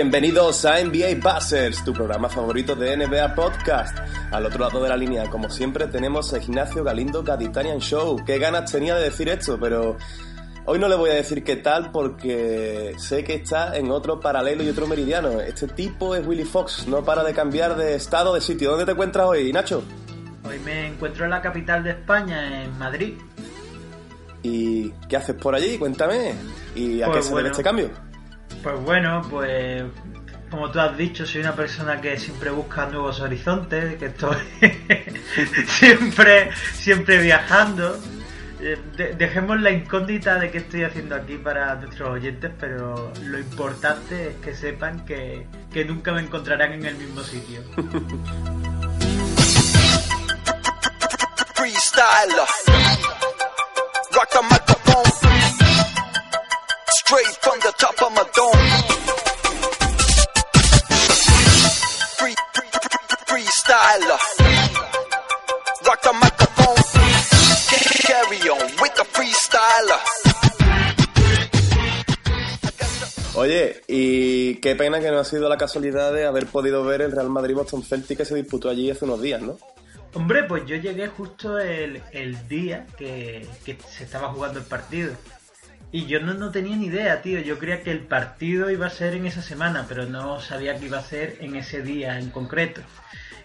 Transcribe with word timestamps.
Bienvenidos 0.00 0.64
a 0.64 0.80
NBA 0.80 1.16
Buzzers, 1.20 1.84
tu 1.84 1.92
programa 1.92 2.28
favorito 2.28 2.76
de 2.76 2.96
NBA 2.96 3.34
Podcast. 3.34 3.98
Al 4.30 4.46
otro 4.46 4.60
lado 4.60 4.80
de 4.80 4.88
la 4.88 4.96
línea, 4.96 5.28
como 5.28 5.50
siempre, 5.50 5.88
tenemos 5.88 6.32
a 6.32 6.38
Ignacio 6.38 6.84
Galindo 6.84 7.24
Gaditanian 7.24 7.80
Show. 7.80 8.24
Qué 8.24 8.38
ganas 8.38 8.70
tenía 8.70 8.94
de 8.94 9.02
decir 9.02 9.28
esto, 9.28 9.58
pero 9.58 9.96
hoy 10.66 10.78
no 10.78 10.86
le 10.88 10.94
voy 10.94 11.10
a 11.10 11.14
decir 11.14 11.42
qué 11.42 11.56
tal 11.56 11.90
porque 11.90 12.94
sé 12.96 13.24
que 13.24 13.34
está 13.34 13.76
en 13.76 13.90
otro 13.90 14.20
paralelo 14.20 14.62
y 14.62 14.68
otro 14.68 14.86
meridiano. 14.86 15.40
Este 15.40 15.66
tipo 15.66 16.14
es 16.14 16.24
Willy 16.24 16.44
Fox, 16.44 16.86
no 16.86 17.04
para 17.04 17.24
de 17.24 17.34
cambiar 17.34 17.76
de 17.76 17.96
estado, 17.96 18.34
de 18.34 18.40
sitio. 18.40 18.70
¿Dónde 18.70 18.86
te 18.86 18.92
encuentras 18.92 19.26
hoy, 19.26 19.52
Nacho? 19.52 19.82
Hoy 20.48 20.60
me 20.60 20.86
encuentro 20.86 21.24
en 21.24 21.30
la 21.32 21.42
capital 21.42 21.82
de 21.82 21.90
España, 21.90 22.62
en 22.62 22.78
Madrid. 22.78 23.14
¿Y 24.44 24.90
qué 25.08 25.16
haces 25.16 25.34
por 25.34 25.56
allí? 25.56 25.76
Cuéntame. 25.76 26.36
¿Y 26.76 27.02
a 27.02 27.06
Pues 27.06 27.16
qué 27.16 27.22
se 27.24 27.30
bueno. 27.30 27.38
debe 27.38 27.50
este 27.50 27.64
cambio? 27.64 28.07
Pues 28.62 28.80
bueno, 28.80 29.22
pues 29.30 29.84
como 30.50 30.70
tú 30.70 30.80
has 30.80 30.96
dicho, 30.96 31.26
soy 31.26 31.42
una 31.42 31.54
persona 31.54 32.00
que 32.00 32.18
siempre 32.18 32.50
busca 32.50 32.86
nuevos 32.86 33.20
horizontes, 33.20 33.96
que 33.96 34.06
estoy 34.06 34.36
siempre, 35.68 36.50
siempre 36.74 37.18
viajando. 37.18 37.98
Eh, 38.60 38.76
de- 38.96 39.14
dejemos 39.14 39.60
la 39.60 39.70
incógnita 39.70 40.34
de 40.36 40.50
qué 40.50 40.58
estoy 40.58 40.82
haciendo 40.82 41.14
aquí 41.14 41.36
para 41.36 41.76
nuestros 41.76 42.08
oyentes, 42.10 42.50
pero 42.58 43.12
lo 43.22 43.38
importante 43.38 44.30
es 44.30 44.36
que 44.36 44.54
sepan 44.54 45.04
que, 45.04 45.46
que 45.72 45.84
nunca 45.84 46.12
me 46.12 46.22
encontrarán 46.22 46.72
en 46.72 46.86
el 46.86 46.96
mismo 46.96 47.22
sitio. 47.22 47.62
freestyler. 51.54 52.46
Rock 54.14 54.30
the 54.32 54.42
microphone. 54.42 55.04
Straight 57.00 57.36
the 57.68 57.74
top 57.76 58.00
of 58.02 58.12
my 58.14 58.24
dome. 58.34 58.64
Free, 62.16 62.34
free, 62.54 62.70
free, 62.72 63.18
freestyler. 63.28 64.20
Rock 65.86 66.00
the 66.02 66.12
microphone. 66.24 66.82
Carry 68.08 68.40
on 68.48 68.66
with 68.80 68.94
the 68.96 69.04
freestyler. 69.14 70.00
Oye, 73.34 73.82
y 73.86 74.54
qué 74.56 74.74
pena 74.74 75.00
que 75.00 75.10
no 75.10 75.18
ha 75.18 75.24
sido 75.24 75.48
la 75.48 75.58
casualidad 75.58 76.12
de 76.12 76.24
haber 76.24 76.46
podido 76.46 76.84
ver 76.84 77.02
el 77.02 77.12
Real 77.12 77.28
Madrid-Boston 77.28 77.82
Celtic 77.82 78.18
que 78.18 78.24
se 78.24 78.34
disputó 78.34 78.70
allí 78.70 78.90
hace 78.90 79.04
unos 79.04 79.20
días, 79.20 79.42
¿no? 79.42 79.58
Hombre, 80.14 80.44
pues 80.44 80.64
yo 80.64 80.76
llegué 80.76 81.08
justo 81.08 81.58
el, 81.58 82.02
el 82.12 82.48
día 82.48 82.86
que, 82.96 83.46
que 83.64 83.78
se 83.88 84.04
estaba 84.04 84.32
jugando 84.32 84.58
el 84.58 84.64
partido. 84.64 85.12
Y 85.90 86.06
yo 86.06 86.20
no, 86.20 86.34
no 86.34 86.50
tenía 86.50 86.76
ni 86.76 86.86
idea, 86.86 87.22
tío. 87.22 87.40
Yo 87.40 87.58
creía 87.58 87.82
que 87.82 87.90
el 87.90 88.00
partido 88.00 88.70
iba 88.70 88.86
a 88.86 88.90
ser 88.90 89.14
en 89.14 89.26
esa 89.26 89.42
semana, 89.42 89.86
pero 89.88 90.04
no 90.06 90.40
sabía 90.40 90.78
que 90.78 90.86
iba 90.86 90.98
a 90.98 91.02
ser 91.02 91.36
en 91.40 91.56
ese 91.56 91.82
día 91.82 92.18
en 92.18 92.30
concreto. 92.30 92.82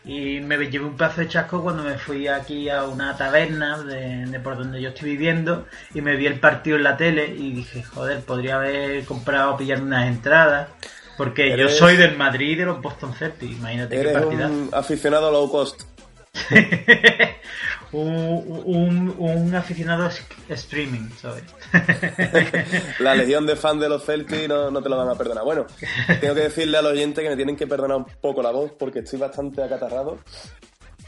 Y 0.06 0.42
me 0.42 0.58
llevé 0.58 0.84
un 0.84 0.98
pedazo 0.98 1.22
de 1.22 1.30
chasco 1.30 1.64
cuando 1.64 1.84
me 1.84 1.98
fui 1.98 2.28
aquí 2.28 2.68
a 2.70 2.84
una 2.84 3.16
taberna 3.16 3.81
de, 3.81 4.26
de 4.26 4.40
por 4.42 4.58
donde 4.58 4.81
yo 4.81 4.90
estoy 4.90 5.12
viviendo 5.12 5.66
y 5.94 6.02
me 6.02 6.18
vi 6.18 6.28
el 6.28 6.42
partido 6.42 6.76
en 6.76 6.84
la 6.84 6.98
tele 6.98 7.28
y 7.28 7.54
dije, 7.54 7.84
joder, 7.84 8.20
podría 8.20 8.56
haber 8.56 9.06
comprado 9.06 9.54
o 9.54 9.58
pillar 9.58 9.81
unas 9.81 10.08
entradas. 10.08 10.68
Porque 11.16 11.56
yo 11.58 11.70
soy 11.70 11.96
del 11.96 12.18
Madrid 12.18 12.52
y 12.52 12.56
de 12.56 12.66
los 12.66 12.81
Boston 12.81 13.14
Celtics, 13.14 13.58
imagínate 13.58 14.02
qué 14.02 14.10
partida. 14.10 14.48
un 14.48 14.70
aficionado 14.74 15.31
low 15.31 15.50
cost. 15.50 15.84
un, 17.94 19.16
un, 19.18 19.56
aficionado 19.56 20.09
streaming, 20.50 21.09
¿sabes? 21.20 21.44
La 23.00 23.16
legión 23.16 23.46
de 23.46 23.56
fans 23.56 23.81
de 23.81 23.90
los 23.90 24.04
Celtics 24.04 24.48
no, 24.48 24.72
no 24.72 24.81
te 24.81 24.90
lo 24.90 24.98
van 24.98 25.09
a 25.09 25.16
perdonar. 25.16 25.44
Bueno, 25.44 25.66
tengo 26.20 26.34
que 26.34 26.42
decirle 26.42 26.78
al 26.78 26.86
oyente 26.86 27.22
que 27.22 27.30
me 27.30 27.36
tienen 27.36 27.56
que 27.56 27.68
perdonar 27.68 27.98
un 27.98 28.06
poco 28.22 28.42
la 28.42 28.52
voz 28.52 28.72
porque 28.78 29.00
estoy 29.00 29.20
bastante 29.20 29.64
acatarrado. 29.64 30.20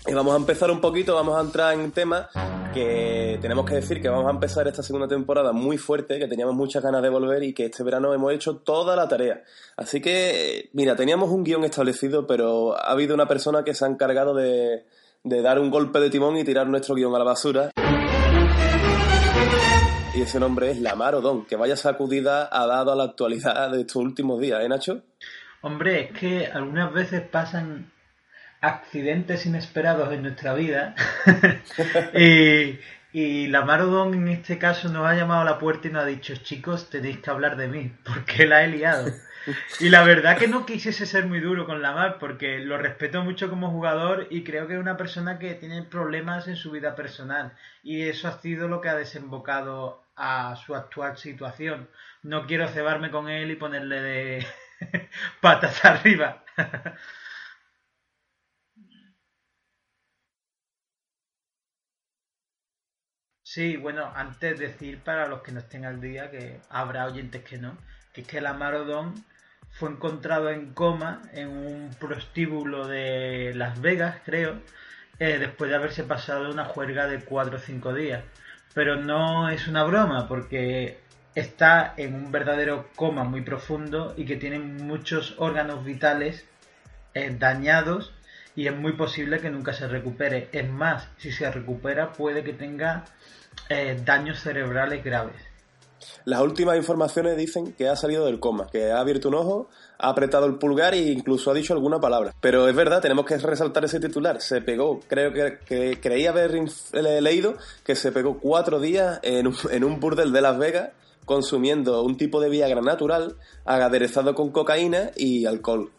Y 0.08 0.14
vamos 0.14 0.34
a 0.36 0.38
empezar 0.38 0.70
un 0.70 0.80
poquito, 0.80 1.16
vamos 1.16 1.36
a 1.36 1.42
entrar 1.42 1.74
en 1.74 1.92
tema 1.92 2.30
que 2.76 3.40
tenemos 3.42 3.66
que 3.66 3.76
decir 3.76 4.00
que 4.00 4.10
vamos 4.10 4.28
a 4.28 4.32
empezar 4.32 4.68
esta 4.68 4.84
segunda 4.84 5.08
temporada 5.08 5.52
muy 5.52 5.80
fuerte, 5.80 6.20
que 6.20 6.28
teníamos 6.28 6.54
muchas 6.54 6.84
ganas 6.84 7.02
de 7.02 7.10
volver 7.10 7.42
y 7.42 7.54
que 7.54 7.66
este 7.66 7.84
verano 7.84 8.14
hemos 8.14 8.32
hecho 8.32 8.58
toda 8.58 8.96
la 8.96 9.08
tarea. 9.08 9.42
Así 9.78 10.02
que, 10.02 10.70
mira, 10.74 10.96
teníamos 10.96 11.32
un 11.32 11.44
guion 11.44 11.64
establecido, 11.64 12.28
pero 12.28 12.78
ha 12.78 12.92
habido 12.92 13.16
una 13.16 13.28
persona 13.28 13.64
que 13.64 13.74
se 13.74 13.84
ha 13.84 13.88
encargado 13.88 14.36
de, 14.36 14.86
de 15.26 15.42
dar 15.42 15.60
un 15.60 15.72
golpe 15.72 16.00
de 16.00 16.12
timón 16.12 16.38
y 16.38 16.44
tirar 16.44 16.68
nuestro 16.68 16.94
guion 16.94 17.14
a 17.16 17.18
la 17.18 17.26
basura. 17.26 17.72
Y 20.14 20.22
ese 20.22 20.40
nombre 20.40 20.72
es 20.72 20.80
Lamar 20.80 21.16
que 21.50 21.56
vaya 21.56 21.76
sacudida 21.76 22.48
ha 22.52 22.68
dado 22.68 22.94
a 22.94 22.96
la 22.96 23.06
actualidad 23.06 23.72
de 23.72 23.82
estos 23.82 23.98
últimos 23.98 24.40
días, 24.40 24.62
¿eh, 24.64 24.70
Nacho? 24.70 25.02
Hombre, 25.62 26.02
es 26.02 26.12
que 26.18 26.46
algunas 26.46 26.94
veces 26.94 27.24
pasan 27.24 27.92
accidentes 28.62 29.48
inesperados 29.48 30.14
en 30.14 30.22
nuestra 30.22 30.54
vida 30.54 30.96
y, 32.14 32.80
y 33.12 33.48
la 33.48 33.66
Marodón 33.66 34.14
en 34.14 34.28
este 34.28 34.60
caso 34.60 34.90
nos 34.90 35.08
ha 35.08 35.16
llamado 35.16 35.42
a 35.42 35.46
la 35.46 35.60
puerta 35.60 35.88
y 35.88 35.92
nos 35.92 36.04
ha 36.04 36.08
dicho 36.08 36.36
chicos 36.38 36.90
tenéis 36.90 37.20
que 37.20 37.30
hablar 37.30 37.58
de 37.58 37.68
mí 37.68 37.92
porque 38.04 38.48
la 38.48 38.64
he 38.64 38.68
liado 38.68 39.12
y 39.80 39.90
la 39.90 40.04
verdad 40.04 40.38
que 40.38 40.48
no 40.48 40.66
quisiese 40.66 41.06
ser 41.06 41.26
muy 41.26 41.40
duro 41.40 41.66
con 41.66 41.82
Lamar 41.82 42.18
porque 42.20 42.60
lo 42.60 42.78
respeto 42.78 43.24
mucho 43.24 43.50
como 43.50 43.70
jugador 43.72 44.28
y 44.30 44.44
creo 44.44 44.68
que 44.68 44.74
es 44.74 44.80
una 44.80 44.98
persona 44.98 45.38
que 45.40 45.54
tiene 45.56 45.84
problemas 45.84 46.48
en 46.48 46.56
su 46.56 46.72
vida 46.72 46.96
personal 46.96 47.54
y 47.84 48.04
eso 48.04 48.28
ha 48.28 48.40
sido 48.40 48.68
lo 48.68 48.82
que 48.82 48.90
ha 48.90 48.96
desembocado 48.96 50.04
a 50.16 50.56
su 50.56 50.76
actual 50.76 51.18
situación. 51.18 51.90
No 52.24 52.48
quiero 52.48 52.68
cebarme 52.68 53.12
con 53.12 53.30
él 53.30 53.52
y 53.52 53.56
ponerle 53.56 54.02
de 54.02 54.48
patas 55.42 55.84
arriba. 55.86 56.44
Sí, 63.44 63.78
bueno, 63.78 64.12
antes 64.16 64.60
decir 64.60 65.00
para 65.00 65.28
los 65.28 65.42
que 65.42 65.52
no 65.54 65.60
estén 65.60 65.86
al 65.86 66.02
día, 66.02 66.30
que 66.32 66.60
habrá 66.70 67.06
oyentes 67.06 67.44
que 67.44 67.58
no, 67.58 67.78
que 68.14 68.22
es 68.22 68.28
que 68.28 68.42
la 68.42 68.54
Marodón 68.54 69.24
fue 69.76 69.90
encontrado 69.90 70.50
en 70.50 70.74
coma 70.74 71.22
en 71.34 71.50
un 71.50 71.90
prostíbulo 72.00 72.88
de 72.88 73.54
Las 73.56 73.82
Vegas, 73.82 74.18
creo, 74.26 74.62
eh, 75.20 75.38
después 75.38 75.70
de 75.70 75.76
haberse 75.76 76.04
pasado 76.06 76.50
una 76.50 76.64
juerga 76.64 77.08
de 77.08 77.20
4 77.20 77.58
o 77.58 77.60
5 77.60 77.94
días. 77.94 78.24
Pero 78.74 78.96
no 78.96 79.50
es 79.50 79.68
una 79.68 79.84
broma, 79.84 80.30
porque 80.30 81.00
está 81.36 81.94
en 81.98 82.16
un 82.16 82.32
verdadero 82.32 82.90
coma 82.96 83.26
muy 83.26 83.42
profundo 83.42 84.14
y 84.16 84.26
que 84.26 84.38
tiene 84.38 84.60
muchos 84.60 85.36
órganos 85.38 85.84
vitales 85.84 86.46
eh, 87.14 87.36
dañados 87.38 88.14
y 88.56 88.68
es 88.68 88.76
muy 88.76 88.94
posible 88.94 89.40
que 89.40 89.50
nunca 89.50 89.74
se 89.74 89.90
recupere. 89.90 90.48
Es 90.54 90.70
más, 90.70 91.10
si 91.18 91.34
se 91.34 91.52
recupera 91.52 92.14
puede 92.14 92.46
que 92.46 92.54
tenga 92.54 93.04
eh, 93.68 94.00
daños 94.06 94.40
cerebrales 94.40 95.04
graves. 95.04 95.55
Las 96.26 96.42
últimas 96.42 96.78
informaciones 96.78 97.38
dicen 97.38 97.74
que 97.74 97.88
ha 97.88 97.96
salido 97.96 98.26
del 98.26 98.40
coma, 98.40 98.68
que 98.72 98.92
ha 98.92 99.00
abierto 99.00 99.30
un 99.30 99.36
ojo, 99.36 99.70
ha 99.98 100.10
apretado 100.10 100.46
el 100.46 100.56
pulgar 100.56 100.94
e 100.94 101.12
incluso 101.12 101.52
ha 101.52 101.54
dicho 101.54 101.74
alguna 101.74 102.00
palabra. 102.00 102.34
Pero 102.42 102.68
es 102.68 102.76
verdad, 102.76 103.02
tenemos 103.02 103.26
que 103.26 103.38
resaltar 103.38 103.86
ese 103.86 104.00
titular. 104.00 104.42
Se 104.42 104.62
pegó, 104.62 105.00
creo 105.08 105.34
que, 105.34 105.60
que 105.66 106.00
creí 106.02 106.26
haber 106.26 106.54
leído 106.94 107.56
que 107.84 107.96
se 107.96 108.12
pegó 108.12 108.40
cuatro 108.40 108.80
días 108.80 109.20
en 109.24 109.48
un, 109.48 109.56
en 109.72 109.84
un 109.84 110.00
burdel 110.00 110.32
de 110.32 110.42
Las 110.42 110.58
Vegas 110.58 110.90
consumiendo 111.26 112.04
un 112.04 112.18
tipo 112.18 112.40
de 112.40 112.50
Viagra 112.50 112.82
natural 112.82 113.36
aderezado 113.66 114.36
con 114.36 114.52
cocaína 114.52 115.12
y 115.16 115.46
alcohol. 115.46 115.92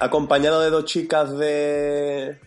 Acompañado 0.00 0.60
de 0.60 0.70
dos 0.70 0.84
chicas 0.86 1.36
de, 1.36 2.40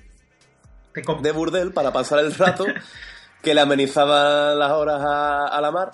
de 1.21 1.31
burdel 1.31 1.71
para 1.71 1.93
pasar 1.93 2.19
el 2.19 2.33
rato 2.33 2.65
que 3.41 3.53
le 3.53 3.61
amenizaban 3.61 4.57
las 4.57 4.71
horas 4.71 5.01
a, 5.01 5.47
a 5.47 5.61
la 5.61 5.71
mar. 5.71 5.91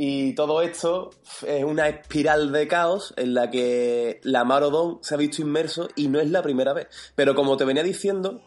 Y 0.00 0.32
todo 0.34 0.62
esto 0.62 1.10
es 1.44 1.64
una 1.64 1.88
espiral 1.88 2.52
de 2.52 2.68
caos 2.68 3.12
en 3.16 3.34
la 3.34 3.50
que 3.50 4.20
la 4.22 4.44
Marodón 4.44 4.98
se 5.02 5.16
ha 5.16 5.18
visto 5.18 5.42
inmerso 5.42 5.88
y 5.96 6.06
no 6.06 6.20
es 6.20 6.30
la 6.30 6.40
primera 6.40 6.72
vez. 6.72 6.86
Pero 7.16 7.34
como 7.34 7.56
te 7.56 7.64
venía 7.64 7.82
diciendo, 7.82 8.40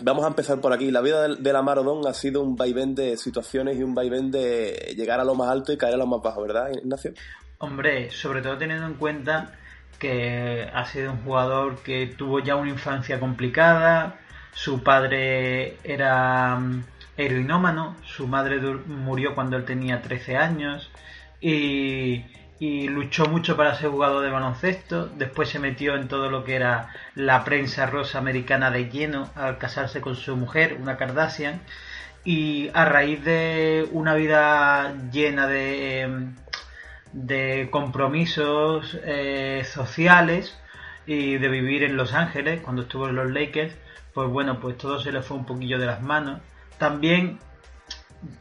vamos 0.00 0.24
a 0.24 0.28
empezar 0.28 0.58
por 0.62 0.72
aquí. 0.72 0.90
La 0.90 1.02
vida 1.02 1.28
de 1.28 1.52
la 1.52 1.60
Marodón 1.60 2.06
ha 2.06 2.14
sido 2.14 2.42
un 2.42 2.56
vaivén 2.56 2.94
de 2.94 3.18
situaciones 3.18 3.76
y 3.76 3.82
un 3.82 3.94
vaivén 3.94 4.30
de 4.30 4.94
llegar 4.96 5.20
a 5.20 5.24
lo 5.24 5.34
más 5.34 5.50
alto 5.50 5.74
y 5.74 5.76
caer 5.76 5.92
a 5.92 5.98
lo 5.98 6.06
más 6.06 6.22
bajo, 6.22 6.40
¿verdad, 6.40 6.70
Ignacio? 6.72 7.12
Hombre, 7.58 8.10
sobre 8.10 8.40
todo 8.40 8.56
teniendo 8.56 8.86
en 8.86 8.94
cuenta 8.94 9.52
que 9.98 10.70
ha 10.72 10.86
sido 10.86 11.12
un 11.12 11.22
jugador 11.22 11.82
que 11.82 12.06
tuvo 12.16 12.40
ya 12.40 12.56
una 12.56 12.70
infancia 12.70 13.20
complicada, 13.20 14.18
su 14.54 14.82
padre 14.82 15.76
era 15.84 16.56
mm, 16.56 16.84
heroinómano, 17.20 17.96
su 18.04 18.26
madre 18.26 18.60
murió 18.60 19.34
cuando 19.34 19.56
él 19.56 19.64
tenía 19.64 20.02
13 20.02 20.36
años 20.36 20.90
y, 21.40 22.24
luchó 22.88 23.26
mucho 23.26 23.56
para 23.56 23.74
ser 23.74 23.88
jugador 23.90 24.22
de 24.22 24.30
baloncesto, 24.30 25.06
después 25.06 25.48
se 25.48 25.58
metió 25.58 25.96
en 25.96 26.08
todo 26.08 26.30
lo 26.30 26.44
que 26.44 26.56
era 26.56 26.88
la 27.14 27.42
prensa 27.44 27.86
rosa 27.86 28.18
americana 28.18 28.70
de 28.70 28.90
lleno 28.90 29.30
al 29.34 29.56
casarse 29.56 30.00
con 30.02 30.14
su 30.16 30.36
mujer, 30.36 30.76
una 30.80 30.98
Kardashian, 30.98 31.62
y 32.24 32.70
a 32.74 32.84
raíz 32.84 33.24
de 33.24 33.88
una 33.92 34.14
vida 34.14 34.94
llena 35.10 35.46
de, 35.46 36.32
de 37.12 37.68
compromisos 37.70 38.98
eh, 39.04 39.62
sociales 39.64 40.58
y 41.06 41.38
de 41.38 41.48
vivir 41.48 41.82
en 41.82 41.96
Los 41.96 42.12
Ángeles 42.12 42.60
cuando 42.60 42.82
estuvo 42.82 43.08
en 43.08 43.16
los 43.16 43.30
Lakers, 43.30 43.74
pues 44.14 44.28
bueno, 44.28 44.60
pues 44.60 44.76
todo 44.76 45.00
se 45.00 45.12
le 45.12 45.22
fue 45.22 45.36
un 45.36 45.46
poquillo 45.46 45.78
de 45.78 45.86
las 45.86 46.02
manos. 46.02 46.40
También 46.80 47.38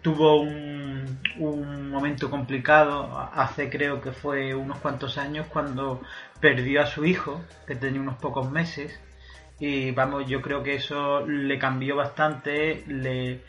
tuvo 0.01 0.39
un, 0.39 1.89
momento 1.91 2.30
complicado 2.30 3.30
hace 3.33 3.69
creo 3.69 4.00
que 4.00 4.13
fue 4.13 4.56
unos 4.56 4.77
cuantos 4.80 5.18
años 5.18 5.47
cuando 5.47 6.01
perdió 6.39 6.81
a 6.81 6.86
su 6.86 7.03
hijo 7.03 7.44
que 7.68 7.75
tenía 7.75 8.00
unos 8.00 8.18
pocos 8.18 8.50
meses 8.50 8.97
y 9.59 9.91
vamos 9.91 10.25
yo 10.27 10.41
creo 10.41 10.63
que 10.63 10.75
eso 10.75 11.25
le 11.27 11.59
cambió 11.59 11.97
bastante 11.97 12.86
le 12.88 13.41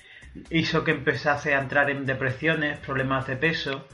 hizo 0.51 0.83
que 0.83 0.91
empezase 0.91 1.55
a 1.55 1.61
entrar 1.61 1.91
en 1.91 2.07
depresiones 2.07 2.79
problemas 2.81 3.29
de 3.29 3.37
peso 3.37 3.87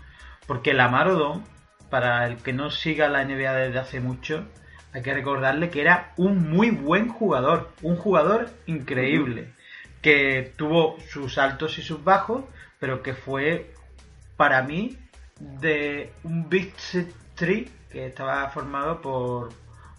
porque 0.46 0.72
la 0.72 0.88
Marodon 0.88 1.44
para 1.90 2.26
el 2.26 2.36
que 2.36 2.54
no 2.54 2.70
siga 2.70 3.08
la 3.08 3.24
NBA 3.24 3.52
desde 3.52 3.78
hace 3.78 4.00
mucho 4.00 4.46
hay 4.94 5.02
que 5.02 5.12
recordarle 5.12 5.68
que 5.68 5.82
era 5.82 6.14
un 6.16 6.48
muy 6.50 6.70
buen 6.70 7.08
jugador 7.08 7.72
un 7.82 7.96
jugador 7.96 8.48
increíble 8.64 9.55
que 10.06 10.52
tuvo 10.56 11.00
sus 11.10 11.36
altos 11.36 11.78
y 11.78 11.82
sus 11.82 12.04
bajos, 12.04 12.44
pero 12.78 13.02
que 13.02 13.12
fue 13.12 13.74
para 14.36 14.62
mí 14.62 14.96
de 15.40 16.12
un 16.22 16.48
Big 16.48 16.74
Three 17.34 17.68
que 17.90 18.06
estaba 18.06 18.48
formado 18.50 19.02
por 19.02 19.48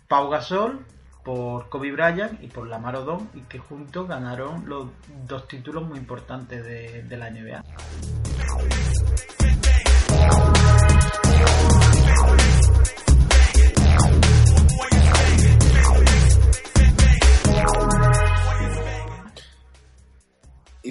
Pau 0.08 0.30
Gasol, 0.30 0.80
por 1.26 1.68
Kobe 1.68 1.92
Bryant 1.92 2.42
y 2.42 2.48
por 2.48 2.70
Lamar 2.70 2.96
Odom 2.96 3.28
y 3.34 3.42
que 3.42 3.60
juntos 3.60 4.08
ganaron 4.08 4.70
los 4.70 4.88
dos 5.28 5.46
títulos 5.46 5.86
muy 5.86 5.98
importantes 5.98 6.64
de, 6.64 7.04
de 7.04 7.18
la 7.18 7.30
NBA. 7.30 7.62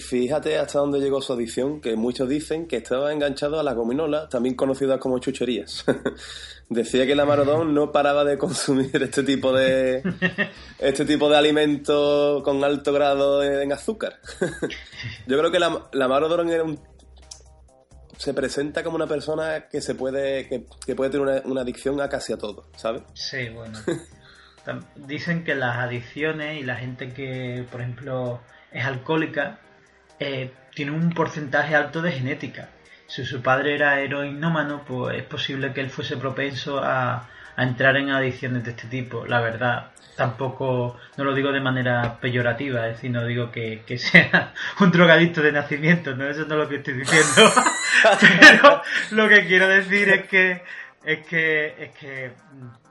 Fíjate 0.06 0.58
hasta 0.58 0.78
dónde 0.78 1.00
llegó 1.00 1.20
su 1.20 1.32
adicción, 1.32 1.80
que 1.80 1.96
muchos 1.96 2.28
dicen 2.28 2.66
que 2.66 2.76
estaba 2.76 3.12
enganchado 3.12 3.58
a 3.58 3.62
las 3.62 3.74
gominolas, 3.74 4.28
también 4.28 4.54
conocidas 4.54 4.98
como 4.98 5.18
chucherías. 5.18 5.84
Decía 6.68 7.06
que 7.06 7.14
la 7.14 7.24
Marodón 7.24 7.74
no 7.74 7.92
paraba 7.92 8.24
de 8.24 8.38
consumir 8.38 8.90
este 9.02 9.22
tipo 9.22 9.52
de 9.52 10.02
este 10.78 11.04
tipo 11.04 11.28
de 11.28 11.36
alimentos 11.36 12.42
con 12.42 12.62
alto 12.64 12.92
grado 12.92 13.42
en 13.42 13.72
azúcar. 13.72 14.20
Yo 15.26 15.38
creo 15.38 15.50
que 15.50 15.60
la, 15.60 15.88
la 15.92 16.08
Marodón 16.08 16.50
era 16.50 16.64
un 16.64 16.78
se 18.16 18.32
presenta 18.32 18.82
como 18.82 18.96
una 18.96 19.06
persona 19.06 19.68
que 19.68 19.80
se 19.80 19.94
puede 19.94 20.48
que, 20.48 20.64
que 20.86 20.94
puede 20.94 21.10
tener 21.10 21.26
una, 21.26 21.42
una 21.44 21.60
adicción 21.60 22.00
a 22.00 22.08
casi 22.08 22.32
a 22.32 22.38
todo, 22.38 22.68
¿sabes? 22.76 23.02
Sí, 23.14 23.48
bueno. 23.50 23.78
Dicen 24.96 25.44
que 25.44 25.54
las 25.54 25.76
adicciones 25.76 26.60
y 26.60 26.64
la 26.64 26.76
gente 26.76 27.12
que, 27.12 27.64
por 27.70 27.82
ejemplo, 27.82 28.40
es 28.72 28.84
alcohólica, 28.84 29.60
eh, 30.18 30.52
tiene 30.74 30.92
un 30.92 31.10
porcentaje 31.10 31.74
alto 31.74 32.02
de 32.02 32.12
genética. 32.12 32.70
Si 33.06 33.24
su 33.24 33.40
padre 33.42 33.74
era 33.74 34.00
heroinómano, 34.00 34.84
pues 34.84 35.18
es 35.18 35.24
posible 35.24 35.72
que 35.72 35.80
él 35.80 35.90
fuese 35.90 36.16
propenso 36.16 36.80
a, 36.82 37.28
a 37.56 37.62
entrar 37.62 37.96
en 37.96 38.10
adicciones 38.10 38.64
de 38.64 38.70
este 38.70 38.88
tipo. 38.88 39.26
La 39.26 39.40
verdad, 39.40 39.92
tampoco, 40.16 40.98
no 41.16 41.24
lo 41.24 41.34
digo 41.34 41.52
de 41.52 41.60
manera 41.60 42.18
peyorativa, 42.20 42.86
es 42.88 42.96
decir, 42.96 43.10
no 43.10 43.24
digo 43.24 43.50
que, 43.50 43.82
que 43.86 43.98
sea 43.98 44.52
un 44.80 44.90
drogadicto 44.90 45.42
de 45.42 45.52
nacimiento, 45.52 46.16
no, 46.16 46.28
eso 46.28 46.44
no 46.46 46.54
es 46.54 46.60
lo 46.60 46.68
que 46.68 46.76
estoy 46.76 46.94
diciendo. 46.94 47.52
Pero 48.20 48.82
lo 49.12 49.28
que 49.28 49.46
quiero 49.46 49.68
decir 49.68 50.08
es 50.08 50.26
que 50.26 50.62
es 51.04 51.24
que 51.26 51.84
es 51.84 51.90
que 51.92 52.32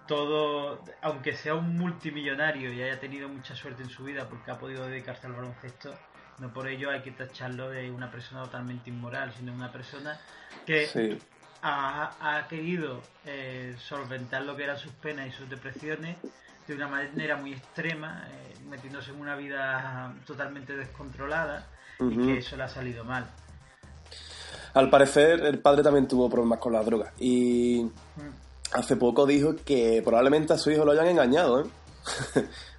todo, 0.08 0.84
aunque 1.02 1.34
sea 1.34 1.56
un 1.56 1.78
multimillonario 1.78 2.72
y 2.72 2.82
haya 2.82 3.00
tenido 3.00 3.28
mucha 3.28 3.56
suerte 3.56 3.84
en 3.84 3.90
su 3.90 4.04
vida 4.04 4.28
porque 4.30 4.52
ha 4.52 4.58
podido 4.58 4.88
dedicarse 4.88 5.28
al 5.28 5.34
baloncesto, 5.34 5.94
no 6.40 6.52
por 6.54 6.68
ello 6.68 6.90
hay 6.92 7.02
que 7.02 7.12
tacharlo 7.12 7.70
de 7.70 7.90
una 7.92 8.12
persona 8.12 8.44
totalmente 8.44 8.90
inmoral, 8.90 9.34
sino 9.38 9.54
una 9.54 9.72
persona 9.72 10.20
que 10.66 10.88
Sí. 10.88 11.18
ha, 11.62 12.38
ha 12.38 12.48
querido 12.48 13.02
eh, 13.26 13.76
solventar 13.80 14.44
lo 14.44 14.56
que 14.56 14.64
eran 14.66 14.78
sus 14.78 14.92
penas 14.94 15.28
y 15.28 15.32
sus 15.32 15.50
depresiones 15.50 16.18
de 16.68 16.74
una 16.76 16.88
manera 16.88 17.38
muy 17.38 17.54
extrema, 17.54 18.28
eh, 18.32 18.56
metiéndose 18.70 19.12
en 19.12 19.20
una 19.20 19.36
vida 19.36 20.14
totalmente 20.26 20.76
descontrolada 20.76 21.68
y 22.00 22.18
que 22.18 22.38
eso 22.40 22.58
le 22.58 22.64
ha 22.64 22.70
salido 22.70 23.04
mal. 23.06 23.26
Al 24.74 24.90
parecer, 24.90 25.40
el 25.46 25.60
padre 25.60 25.84
también 25.84 26.08
tuvo 26.08 26.30
problemas 26.30 26.60
con 26.60 26.74
las 26.74 26.86
drogas. 26.86 27.14
Y 27.18 27.88
hace 28.74 28.98
poco 28.98 29.26
dijo 29.26 29.56
que 29.64 30.02
probablemente 30.04 30.52
a 30.54 30.58
su 30.58 30.70
hijo 30.72 30.84
lo 30.84 30.92
hayan 30.92 31.08
engañado, 31.08 31.62
¿eh? 31.62 31.66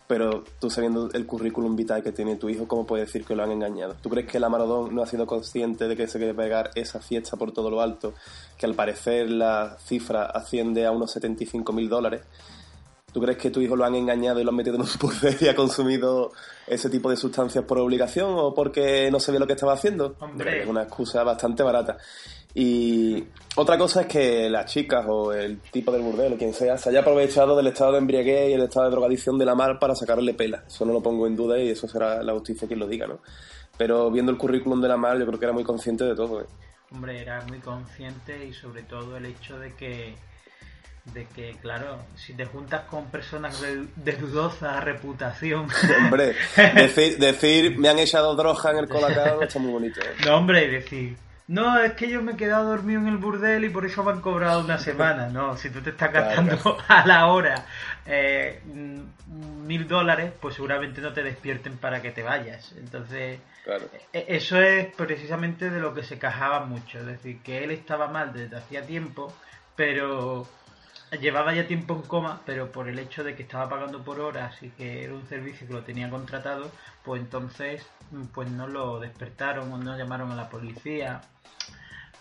Pero 0.08 0.44
tú 0.60 0.70
sabiendo 0.70 1.10
el 1.12 1.26
currículum 1.26 1.74
vitae 1.74 2.02
que 2.02 2.12
tiene 2.12 2.36
tu 2.36 2.48
hijo, 2.48 2.68
¿cómo 2.68 2.86
puedes 2.86 3.08
decir 3.08 3.24
que 3.24 3.34
lo 3.34 3.42
han 3.42 3.50
engañado? 3.50 3.96
¿Tú 4.00 4.08
crees 4.08 4.30
que 4.30 4.38
la 4.38 4.48
Maradón 4.48 4.94
no 4.94 5.02
ha 5.02 5.06
sido 5.06 5.26
consciente 5.26 5.88
de 5.88 5.96
que 5.96 6.06
se 6.06 6.18
quiere 6.18 6.32
pegar 6.32 6.70
esa 6.76 7.00
fiesta 7.00 7.36
por 7.36 7.50
todo 7.52 7.70
lo 7.70 7.80
alto? 7.80 8.14
Que 8.56 8.66
al 8.66 8.74
parecer 8.74 9.30
la 9.30 9.76
cifra 9.84 10.26
asciende 10.26 10.86
a 10.86 10.92
unos 10.92 11.10
75 11.10 11.72
mil 11.72 11.88
dólares. 11.88 12.22
¿Tú 13.16 13.22
crees 13.22 13.38
que 13.38 13.50
tu 13.50 13.62
hijo 13.62 13.74
lo 13.74 13.86
han 13.86 13.94
engañado 13.94 14.40
y 14.40 14.44
lo 14.44 14.50
han 14.50 14.56
metido 14.56 14.76
en 14.76 14.82
un 14.82 14.88
burdel 15.00 15.38
y 15.40 15.48
ha 15.48 15.56
consumido 15.56 16.32
ese 16.66 16.90
tipo 16.90 17.08
de 17.08 17.16
sustancias 17.16 17.64
por 17.64 17.78
obligación 17.78 18.34
o 18.36 18.52
porque 18.52 19.10
no 19.10 19.18
sabía 19.18 19.40
lo 19.40 19.46
que 19.46 19.54
estaba 19.54 19.72
haciendo? 19.72 20.16
Hombre. 20.20 20.60
Es 20.60 20.68
una 20.68 20.82
excusa 20.82 21.24
bastante 21.24 21.62
barata. 21.62 21.96
Y 22.52 23.24
otra 23.54 23.78
cosa 23.78 24.02
es 24.02 24.06
que 24.06 24.50
las 24.50 24.70
chicas 24.70 25.06
o 25.08 25.32
el 25.32 25.60
tipo 25.60 25.92
del 25.92 26.02
burdel 26.02 26.34
o 26.34 26.36
quien 26.36 26.52
sea 26.52 26.76
se 26.76 26.90
haya 26.90 27.00
aprovechado 27.00 27.56
del 27.56 27.68
estado 27.68 27.92
de 27.92 27.98
embriaguez 28.00 28.50
y 28.50 28.52
el 28.52 28.64
estado 28.64 28.84
de 28.84 28.90
drogadicción 28.90 29.38
de 29.38 29.46
la 29.46 29.54
mar 29.54 29.78
para 29.78 29.94
sacarle 29.94 30.34
pela. 30.34 30.64
Eso 30.66 30.84
no 30.84 30.92
lo 30.92 31.02
pongo 31.02 31.26
en 31.26 31.36
duda 31.36 31.58
y 31.58 31.70
eso 31.70 31.88
será 31.88 32.22
la 32.22 32.34
justicia 32.34 32.68
quien 32.68 32.80
lo 32.80 32.86
diga, 32.86 33.06
¿no? 33.06 33.20
Pero 33.78 34.10
viendo 34.10 34.30
el 34.30 34.36
currículum 34.36 34.82
de 34.82 34.88
la 34.88 34.98
mar 34.98 35.18
yo 35.18 35.24
creo 35.24 35.38
que 35.38 35.46
era 35.46 35.54
muy 35.54 35.64
consciente 35.64 36.04
de 36.04 36.14
todo. 36.14 36.42
¿eh? 36.42 36.46
Hombre, 36.92 37.18
era 37.18 37.40
muy 37.48 37.60
consciente 37.60 38.44
y 38.44 38.52
sobre 38.52 38.82
todo 38.82 39.16
el 39.16 39.24
hecho 39.24 39.58
de 39.58 39.74
que, 39.74 40.16
de 41.12 41.26
que 41.26 41.56
claro, 41.62 41.98
si 42.16 42.34
te 42.34 42.44
juntas 42.46 42.82
con 42.90 43.06
personas 43.06 43.60
de, 43.60 43.86
de 43.96 44.12
dudosa 44.12 44.80
reputación, 44.80 45.68
Hombre, 46.04 46.34
decir, 46.74 47.18
decir 47.18 47.78
me 47.78 47.88
han 47.88 47.98
echado 47.98 48.34
droga 48.34 48.70
en 48.72 48.78
el 48.78 48.88
colacao 48.88 49.42
está 49.42 49.58
muy 49.58 49.72
bonito. 49.72 50.00
¿eh? 50.00 50.14
no 50.24 50.36
hombre, 50.36 50.64
y 50.64 50.68
decir, 50.70 51.16
no, 51.48 51.78
es 51.78 51.92
que 51.92 52.08
yo 52.08 52.22
me 52.22 52.32
he 52.32 52.36
quedado 52.36 52.70
dormido 52.70 53.00
en 53.00 53.06
el 53.06 53.18
burdel 53.18 53.64
y 53.64 53.70
por 53.70 53.86
eso 53.86 54.02
me 54.02 54.10
han 54.12 54.20
cobrado 54.20 54.60
una 54.64 54.78
semana, 54.78 55.28
no, 55.28 55.56
si 55.56 55.70
tú 55.70 55.80
te 55.80 55.90
estás 55.90 56.10
Claro, 56.10 56.26
gastando 56.26 56.78
a 56.88 57.06
la 57.06 57.26
hora 57.26 57.64
eh, 58.04 58.60
mil 59.64 59.86
dólares, 59.86 60.32
pues 60.40 60.56
seguramente 60.56 61.00
no 61.00 61.12
te 61.12 61.22
despierten 61.22 61.76
para 61.78 62.02
que 62.02 62.10
te 62.10 62.22
vayas, 62.22 62.72
entonces... 62.76 63.38
Claro. 63.64 63.84
E- 64.12 64.26
Eso 64.28 64.60
es 64.60 64.86
precisamente 64.94 65.70
de 65.70 65.80
lo 65.80 65.92
que 65.94 66.02
se 66.04 66.18
quejaba 66.18 66.64
mucho, 66.66 66.98
es 67.00 67.06
decir, 67.06 67.40
que 67.42 67.64
él 67.64 67.70
estaba 67.70 68.06
mal 68.08 68.32
desde 68.32 68.56
hacía 68.56 68.82
tiempo, 68.82 69.32
pero 69.74 70.46
llevaba 71.20 71.54
ya 71.54 71.66
tiempo 71.66 71.94
en 71.94 72.02
coma, 72.02 72.40
pero 72.44 72.70
por 72.70 72.88
el 72.88 72.98
hecho 72.98 73.24
de 73.24 73.34
que 73.34 73.42
estaba 73.42 73.68
pagando 73.68 74.02
por 74.02 74.20
horas 74.20 74.62
y 74.62 74.70
que 74.70 75.04
era 75.04 75.14
un 75.14 75.26
servicio 75.26 75.66
que 75.66 75.72
lo 75.72 75.82
tenía 75.82 76.10
contratado, 76.10 76.70
pues 77.04 77.20
entonces 77.20 77.86
mm, 78.10 78.24
pues 78.34 78.50
no 78.50 78.66
lo 78.66 79.00
despertaron 79.00 79.72
o 79.72 79.78
no 79.78 79.96
llamaron 79.96 80.32
a 80.32 80.36
la 80.36 80.48
policía. 80.48 81.20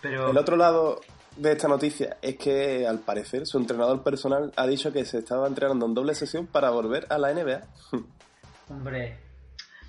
Pero 0.00 0.30
El 0.30 0.38
otro 0.38 0.56
lado 0.56 1.00
de 1.36 1.52
esta 1.52 1.68
noticia 1.68 2.16
es 2.22 2.36
que 2.36 2.86
al 2.86 3.00
parecer 3.00 3.46
su 3.46 3.58
entrenador 3.58 4.02
personal 4.02 4.52
ha 4.56 4.66
dicho 4.66 4.92
que 4.92 5.04
se 5.04 5.18
estaba 5.18 5.46
entrenando 5.46 5.86
en 5.86 5.94
doble 5.94 6.14
sesión 6.14 6.46
para 6.46 6.70
volver 6.70 7.06
a 7.10 7.18
la 7.18 7.32
NBA. 7.32 7.62
Hombre, 8.68 9.18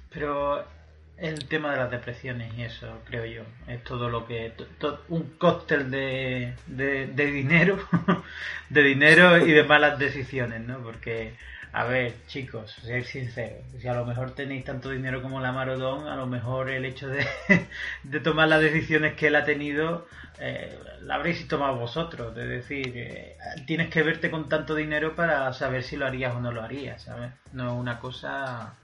pero 0.09 0.63
el 1.17 1.47
tema 1.47 1.71
de 1.71 1.77
las 1.77 1.91
depresiones 1.91 2.53
y 2.55 2.63
eso, 2.63 3.01
creo 3.05 3.25
yo, 3.25 3.43
es 3.67 3.83
todo 3.83 4.09
lo 4.09 4.27
que... 4.27 4.53
un 5.09 5.23
cóctel 5.37 5.89
de, 5.89 6.53
de, 6.67 7.07
de 7.07 7.25
dinero, 7.31 7.79
de 8.69 8.83
dinero 8.83 9.45
y 9.45 9.51
de 9.51 9.63
malas 9.63 9.97
decisiones, 9.99 10.61
¿no? 10.61 10.79
Porque 10.79 11.33
A 11.73 11.83
ver, 11.85 12.13
chicos, 12.27 12.71
ser 12.83 13.03
sinceros. 13.05 13.63
Si 13.79 13.87
a 13.87 13.93
lo 13.93 14.05
mejor 14.05 14.31
tenéis 14.31 14.63
tanto 14.65 14.89
dinero 14.89 15.21
como 15.21 15.39
la 15.41 15.51
Marodón, 15.51 16.07
a 16.07 16.15
lo 16.15 16.25
mejor 16.25 16.69
el 16.69 16.85
hecho 16.85 17.07
de, 17.07 17.25
de 18.03 18.19
tomar 18.19 18.47
las 18.47 18.61
decisiones 18.61 19.15
que 19.15 19.27
él 19.27 19.35
ha 19.35 19.45
tenido, 19.45 20.07
eh, 20.39 20.77
la 21.01 21.15
habréis 21.15 21.47
tomado 21.47 21.75
vosotros. 21.75 22.35
Es 22.37 22.49
decir, 22.49 22.93
eh, 22.95 23.37
tienes 23.65 23.89
que 23.89 24.01
verte 24.03 24.31
con 24.31 24.49
tanto 24.49 24.75
dinero 24.75 25.15
para 25.15 25.51
saber 25.53 25.83
si 25.83 25.97
lo 25.97 26.05
harías 26.05 26.33
o 26.35 26.39
no 26.39 26.51
lo 26.51 26.63
harías, 26.63 27.03
¿sabes? 27.03 27.31
No 27.53 27.67
es 27.67 27.73
una 27.79 27.99
cosa... 27.99 28.75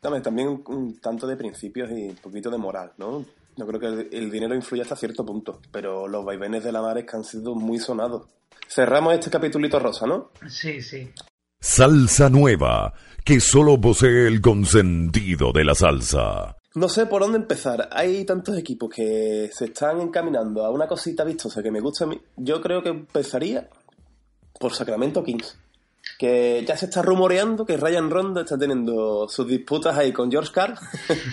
También, 0.00 0.22
también 0.22 0.48
un, 0.48 0.62
un 0.66 1.00
tanto 1.00 1.26
de 1.26 1.36
principios 1.36 1.90
y 1.90 2.08
un 2.08 2.16
poquito 2.16 2.50
de 2.50 2.58
moral, 2.58 2.92
¿no? 2.98 3.24
Yo 3.56 3.66
creo 3.66 3.80
que 3.80 3.86
el, 3.86 4.08
el 4.12 4.30
dinero 4.30 4.54
influye 4.54 4.82
hasta 4.82 4.96
cierto 4.96 5.24
punto, 5.26 5.60
pero 5.70 6.08
los 6.08 6.24
vaivenes 6.24 6.64
de 6.64 6.72
la 6.72 6.80
mar 6.80 6.96
es 6.98 7.04
que 7.04 7.16
han 7.16 7.24
sido 7.24 7.54
muy 7.54 7.78
sonados. 7.78 8.26
Cerramos 8.68 9.14
este 9.14 9.30
capitulito 9.30 9.78
rosa, 9.78 10.06
¿no? 10.06 10.30
Sí, 10.48 10.80
sí. 10.80 11.10
Salsa 11.60 12.30
nueva, 12.30 12.94
que 13.24 13.40
solo 13.40 13.78
posee 13.78 14.26
el 14.26 14.40
consentido 14.40 15.52
de 15.52 15.64
la 15.64 15.74
salsa. 15.74 16.56
No 16.74 16.88
sé 16.88 17.06
por 17.06 17.22
dónde 17.22 17.38
empezar. 17.38 17.88
Hay 17.92 18.24
tantos 18.24 18.56
equipos 18.56 18.88
que 18.94 19.50
se 19.52 19.66
están 19.66 20.00
encaminando 20.00 20.64
a 20.64 20.70
una 20.70 20.86
cosita 20.86 21.24
vistosa 21.24 21.62
que 21.62 21.70
me 21.70 21.80
gusta 21.80 22.04
a 22.04 22.06
mí. 22.06 22.20
Yo 22.36 22.62
creo 22.62 22.82
que 22.82 22.90
empezaría 22.90 23.68
por 24.58 24.72
Sacramento 24.72 25.22
Kings. 25.24 25.58
Que 26.18 26.64
ya 26.66 26.76
se 26.76 26.86
está 26.86 27.02
rumoreando 27.02 27.64
que 27.64 27.76
Ryan 27.76 28.10
Rondo 28.10 28.40
está 28.40 28.58
teniendo 28.58 29.28
sus 29.28 29.46
disputas 29.46 29.96
ahí 29.96 30.12
con 30.12 30.30
George 30.30 30.52
Carl. 30.52 30.74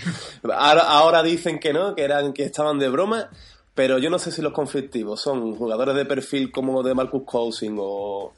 ahora, 0.53 1.24
dicen 1.24 1.60
que 1.60 1.74
no, 1.74 1.96
que 1.96 2.03
eran 2.03 2.34
que 2.34 2.43
estaban 2.43 2.79
de 2.79 2.89
broma. 2.89 3.29
Pero 3.75 4.00
yo 4.00 4.10
no 4.10 4.17
sé 4.17 4.31
si 4.31 4.41
los 4.41 4.53
conflictivos 4.53 5.22
son 5.22 5.55
jugadores 5.55 5.96
de 5.96 6.05
perfil 6.05 6.51
como 6.51 6.81
de 6.81 6.96
Marcus 6.96 7.24
Cousins 7.25 7.77
o, 7.79 8.34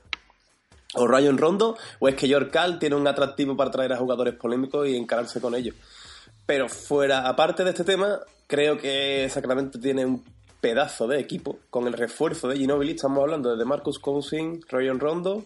o 0.95 1.07
Ryan 1.07 1.37
Rondo, 1.37 1.77
o 1.99 2.07
es 2.09 2.15
que 2.15 2.27
George 2.27 2.49
Carl 2.49 2.77
tiene 2.77 2.95
un 2.95 3.07
atractivo 3.07 3.55
para 3.55 3.71
traer 3.71 3.93
a 3.93 3.97
jugadores 3.97 4.33
polémicos 4.33 4.87
y 4.87 4.97
encararse 4.97 5.39
con 5.39 5.55
ellos. 5.55 5.75
Pero 6.45 6.67
fuera, 6.67 7.27
aparte 7.27 7.63
de 7.63 7.69
este 7.69 7.83
tema, 7.83 8.19
creo 8.47 8.77
que 8.77 9.29
Sacramento 9.29 9.79
tiene 9.79 10.05
un 10.05 10.23
pedazo 10.59 11.07
de 11.07 11.19
equipo 11.19 11.59
con 11.69 11.87
el 11.87 11.93
refuerzo 11.93 12.47
de 12.47 12.57
Ginobili. 12.57 12.93
Estamos 12.93 13.19
hablando 13.19 13.55
de 13.55 13.65
Marcus 13.65 13.99
Cousins, 13.99 14.65
Ryan 14.67 14.99
Rondo, 14.99 15.45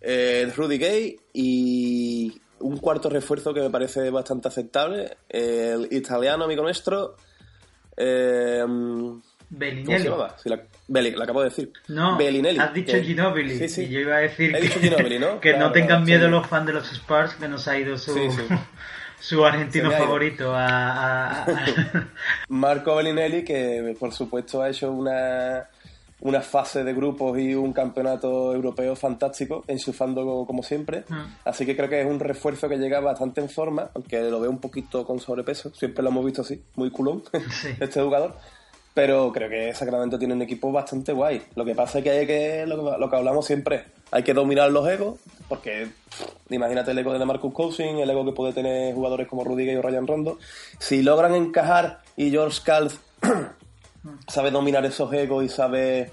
eh, 0.00 0.50
Rudy 0.56 0.78
Gay 0.78 1.20
y 1.32 2.40
un 2.60 2.76
cuarto 2.78 3.08
refuerzo 3.08 3.54
que 3.54 3.60
me 3.60 3.70
parece 3.70 4.10
bastante 4.10 4.48
aceptable, 4.48 5.16
el 5.28 5.88
italiano 5.90 6.44
amigo 6.44 6.62
nuestro. 6.62 7.16
Eh, 7.96 8.64
la, 10.44 10.60
Belli- 10.88 11.14
la 11.16 11.24
acabo 11.24 11.40
de 11.42 11.48
decir. 11.48 11.72
No, 11.88 12.16
Bellinelli, 12.16 12.58
has 12.58 12.72
dicho 12.72 12.92
que- 12.92 13.02
Ginobili. 13.02 13.58
Sí, 13.58 13.68
sí. 13.68 13.82
Y 13.84 13.88
yo 13.88 14.00
iba 14.00 14.16
a 14.16 14.20
decir 14.20 14.54
He 14.54 14.60
que, 14.60 14.68
Ginobili, 14.68 15.18
¿no? 15.18 15.40
que 15.40 15.52
no 15.52 15.58
Claro, 15.58 15.72
tengan 15.72 16.00
sí. 16.06 16.12
miedo 16.12 16.28
los 16.28 16.46
fans 16.46 16.66
de 16.66 16.72
los 16.74 16.90
Spurs 16.92 17.34
que 17.34 17.48
nos 17.48 17.66
ha 17.66 17.76
ido 17.78 17.98
su, 17.98 18.14
su 19.20 19.44
argentino 19.44 19.90
favorito 19.90 20.54
a... 20.54 20.66
a- 20.66 21.42
a- 21.44 22.08
Marco 22.48 22.94
Bellinelli, 22.96 23.44
que 23.44 23.96
por 23.98 24.12
supuesto 24.12 24.62
ha 24.62 24.68
hecho 24.70 24.90
una, 24.92 25.68
una 26.22 26.40
fase 26.40 26.84
de 26.84 26.92
grupos 26.92 27.38
y 27.38 27.54
un 27.54 27.72
campeonato 27.72 28.54
europeo 28.54 28.94
fantástico, 28.96 29.64
enchufando 29.66 30.44
como 30.46 30.62
siempre. 30.62 31.04
Mm. 31.08 31.34
Así 31.44 31.64
que 31.64 31.74
creo 31.76 31.88
que 31.88 32.00
es 32.00 32.06
un 32.06 32.20
refuerzo 32.20 32.68
que 32.68 32.76
llega 32.76 33.00
bastante 33.00 33.40
en 33.40 33.48
forma, 33.48 33.90
aunque 33.94 34.20
lo 34.22 34.40
veo 34.40 34.50
un 34.50 34.58
poquito 34.60 35.06
con 35.06 35.18
sobrepeso. 35.18 35.72
Siempre 35.74 36.02
lo 36.02 36.10
hemos 36.10 36.24
visto 36.24 36.42
así, 36.42 36.62
muy 36.76 36.90
culón, 36.90 37.22
Sí. 37.62 37.68
este 37.80 38.00
jugador. 38.02 38.34
Pero 38.92 39.32
creo 39.32 39.48
que 39.48 39.72
Sacramento 39.72 40.18
tiene 40.18 40.34
un 40.34 40.42
equipo 40.42 40.72
bastante 40.72 41.12
guay. 41.12 41.40
Lo 41.54 41.64
que 41.64 41.74
pasa 41.76 41.98
es 41.98 42.04
que 42.04 42.10
hay 42.10 42.26
que, 42.26 42.66
lo 42.66 42.76
que, 42.92 42.98
lo 42.98 43.08
que 43.08 43.16
hablamos 43.16 43.46
siempre, 43.46 43.84
hay 44.10 44.24
que 44.24 44.34
dominar 44.34 44.70
los 44.72 44.86
egos, 44.88 45.20
porque 45.48 45.86
pff, 46.08 46.26
imagínate 46.52 46.90
el 46.90 46.98
ego 46.98 47.16
de 47.16 47.24
Marcus 47.24 47.54
Cousins, 47.54 48.00
el 48.00 48.10
ego 48.10 48.24
que 48.24 48.32
puede 48.32 48.52
tener 48.52 48.92
jugadores 48.92 49.28
como 49.28 49.44
Rudy 49.44 49.64
Gay 49.64 49.76
o 49.76 49.82
Ryan 49.82 50.08
Rondo. 50.08 50.38
Si 50.80 51.02
logran 51.02 51.36
encajar 51.36 52.00
y 52.16 52.30
George 52.30 52.60
Karl 52.64 52.90
sabe 54.26 54.50
dominar 54.50 54.84
esos 54.84 55.12
egos 55.12 55.44
y 55.44 55.48
sabe 55.48 56.12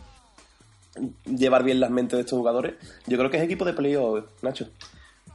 llevar 1.26 1.64
bien 1.64 1.80
las 1.80 1.90
mentes 1.90 2.18
de 2.18 2.22
estos 2.22 2.38
jugadores, 2.38 2.76
yo 3.06 3.18
creo 3.18 3.30
que 3.30 3.38
es 3.38 3.44
equipo 3.44 3.66
de 3.66 3.74
playoff, 3.74 4.26
Nacho. 4.42 4.70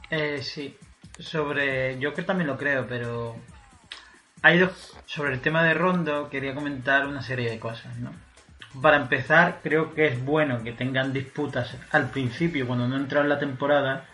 Eh, 0.09 0.41
sí, 0.41 0.75
sobre. 1.19 1.99
Yo 1.99 2.13
que 2.13 2.23
también 2.23 2.47
lo 2.47 2.57
creo, 2.57 2.85
pero. 2.87 3.35
Hay 4.41 4.59
dos. 4.59 4.93
Sobre 5.05 5.33
el 5.33 5.41
tema 5.41 5.63
de 5.63 5.73
Rondo, 5.73 6.29
quería 6.29 6.53
comentar 6.53 7.07
una 7.07 7.21
serie 7.21 7.49
de 7.49 7.59
cosas, 7.59 7.97
¿no? 7.97 8.11
Para 8.81 8.97
empezar, 8.97 9.59
creo 9.61 9.93
que 9.93 10.07
es 10.07 10.23
bueno 10.23 10.63
que 10.63 10.71
tengan 10.71 11.13
disputas 11.13 11.77
al 11.91 12.09
principio, 12.09 12.65
cuando 12.65 12.87
no 12.87 12.97
entraron 12.97 13.29
la 13.29 13.39
temporada, 13.39 14.07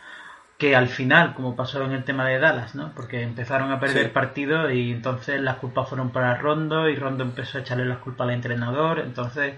que 0.60 0.76
al 0.76 0.90
final, 0.90 1.34
como 1.36 1.56
pasó 1.56 1.84
en 1.86 1.94
el 1.94 2.04
tema 2.04 2.28
de 2.28 2.38
Dallas, 2.38 2.76
¿no? 2.76 2.92
Porque 2.94 3.22
empezaron 3.24 3.72
a 3.72 3.80
perder 3.80 4.08
Sí. 4.08 4.12
partidos 4.12 4.74
y 4.74 4.92
entonces 4.92 5.40
las 5.40 5.56
culpas 5.56 5.88
fueron 5.88 6.12
para 6.12 6.36
Rondo 6.36 6.90
y 6.90 6.98
Rondo 6.98 7.24
empezó 7.24 7.58
a 7.58 7.62
echarle 7.62 7.86
las 7.86 8.00
culpas 8.00 8.28
al 8.28 8.34
entrenador. 8.34 9.00
Entonces, 9.00 9.54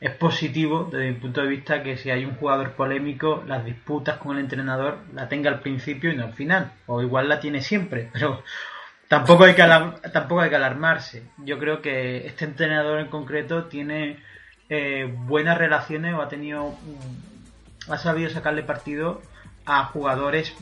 es 0.00 0.10
positivo 0.12 0.88
desde 0.90 1.10
mi 1.10 1.18
punto 1.18 1.42
de 1.42 1.48
vista 1.48 1.82
que 1.82 1.98
si 1.98 2.10
hay 2.10 2.24
un 2.24 2.34
jugador 2.36 2.72
polémico, 2.72 3.44
las 3.46 3.62
disputas 3.62 4.16
con 4.16 4.36
el 4.38 4.42
entrenador 4.44 4.98
la 5.12 5.28
tenga 5.28 5.50
al 5.50 5.60
principio 5.60 6.10
y 6.10 6.16
no 6.16 6.24
al 6.24 6.32
final. 6.32 6.72
O 6.86 7.02
igual 7.02 7.28
la 7.28 7.40
tiene 7.40 7.60
siempre, 7.60 8.08
pero 8.14 8.42
tampoco 9.06 9.44
hay 9.44 9.54
que, 9.54 9.64
tampoco 10.14 10.40
hay 10.40 10.48
que 10.48 10.56
alarmarse. 10.56 11.24
Yo 11.44 11.58
creo 11.58 11.82
que 11.82 12.26
este 12.26 12.46
entrenador 12.46 13.00
en 13.00 13.08
concreto 13.08 13.64
tiene 13.64 14.22
eh, 14.70 15.12
buenas 15.14 15.58
relaciones 15.58 16.14
o 16.14 16.22
ha 16.22 16.28
tenido 16.28 16.74
ha 17.90 17.96
sabido 17.98 18.30
sacarle 18.30 18.62
partido 18.62 19.20
a 19.68 19.84
jugadores 19.84 20.54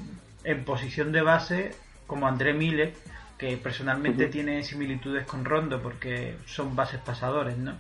en 0.45 0.65
posición 0.65 1.13
de 1.13 1.23
base 1.23 1.75
como 2.07 2.27
André 2.27 2.53
Miller 2.53 2.93
que 3.39 3.57
personalmente 3.57 4.27
tiene 4.29 4.63
similitudes 4.63 5.27
con 5.27 5.45
Rondo 5.45 5.81
porque 5.83 6.37
son 6.47 6.75
bases 6.75 7.01
pasadores, 7.01 7.57
¿no? 7.57 7.75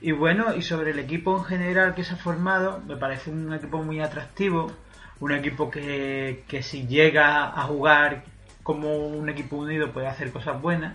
Y 0.00 0.12
bueno, 0.12 0.54
y 0.54 0.62
sobre 0.62 0.92
el 0.92 0.98
equipo 0.98 1.38
en 1.38 1.44
general 1.44 1.94
que 1.94 2.04
se 2.04 2.14
ha 2.14 2.16
formado, 2.16 2.80
me 2.86 2.96
parece 2.96 3.30
un 3.30 3.52
equipo 3.52 3.82
muy 3.82 4.00
atractivo, 4.00 4.72
un 5.20 5.32
equipo 5.32 5.70
que, 5.70 6.44
que 6.48 6.62
si 6.62 6.86
llega 6.86 7.46
a 7.48 7.62
jugar 7.64 8.24
como 8.62 8.96
un 8.96 9.28
equipo 9.28 9.56
unido 9.56 9.92
puede 9.92 10.06
hacer 10.06 10.32
cosas 10.32 10.60
buenas. 10.60 10.94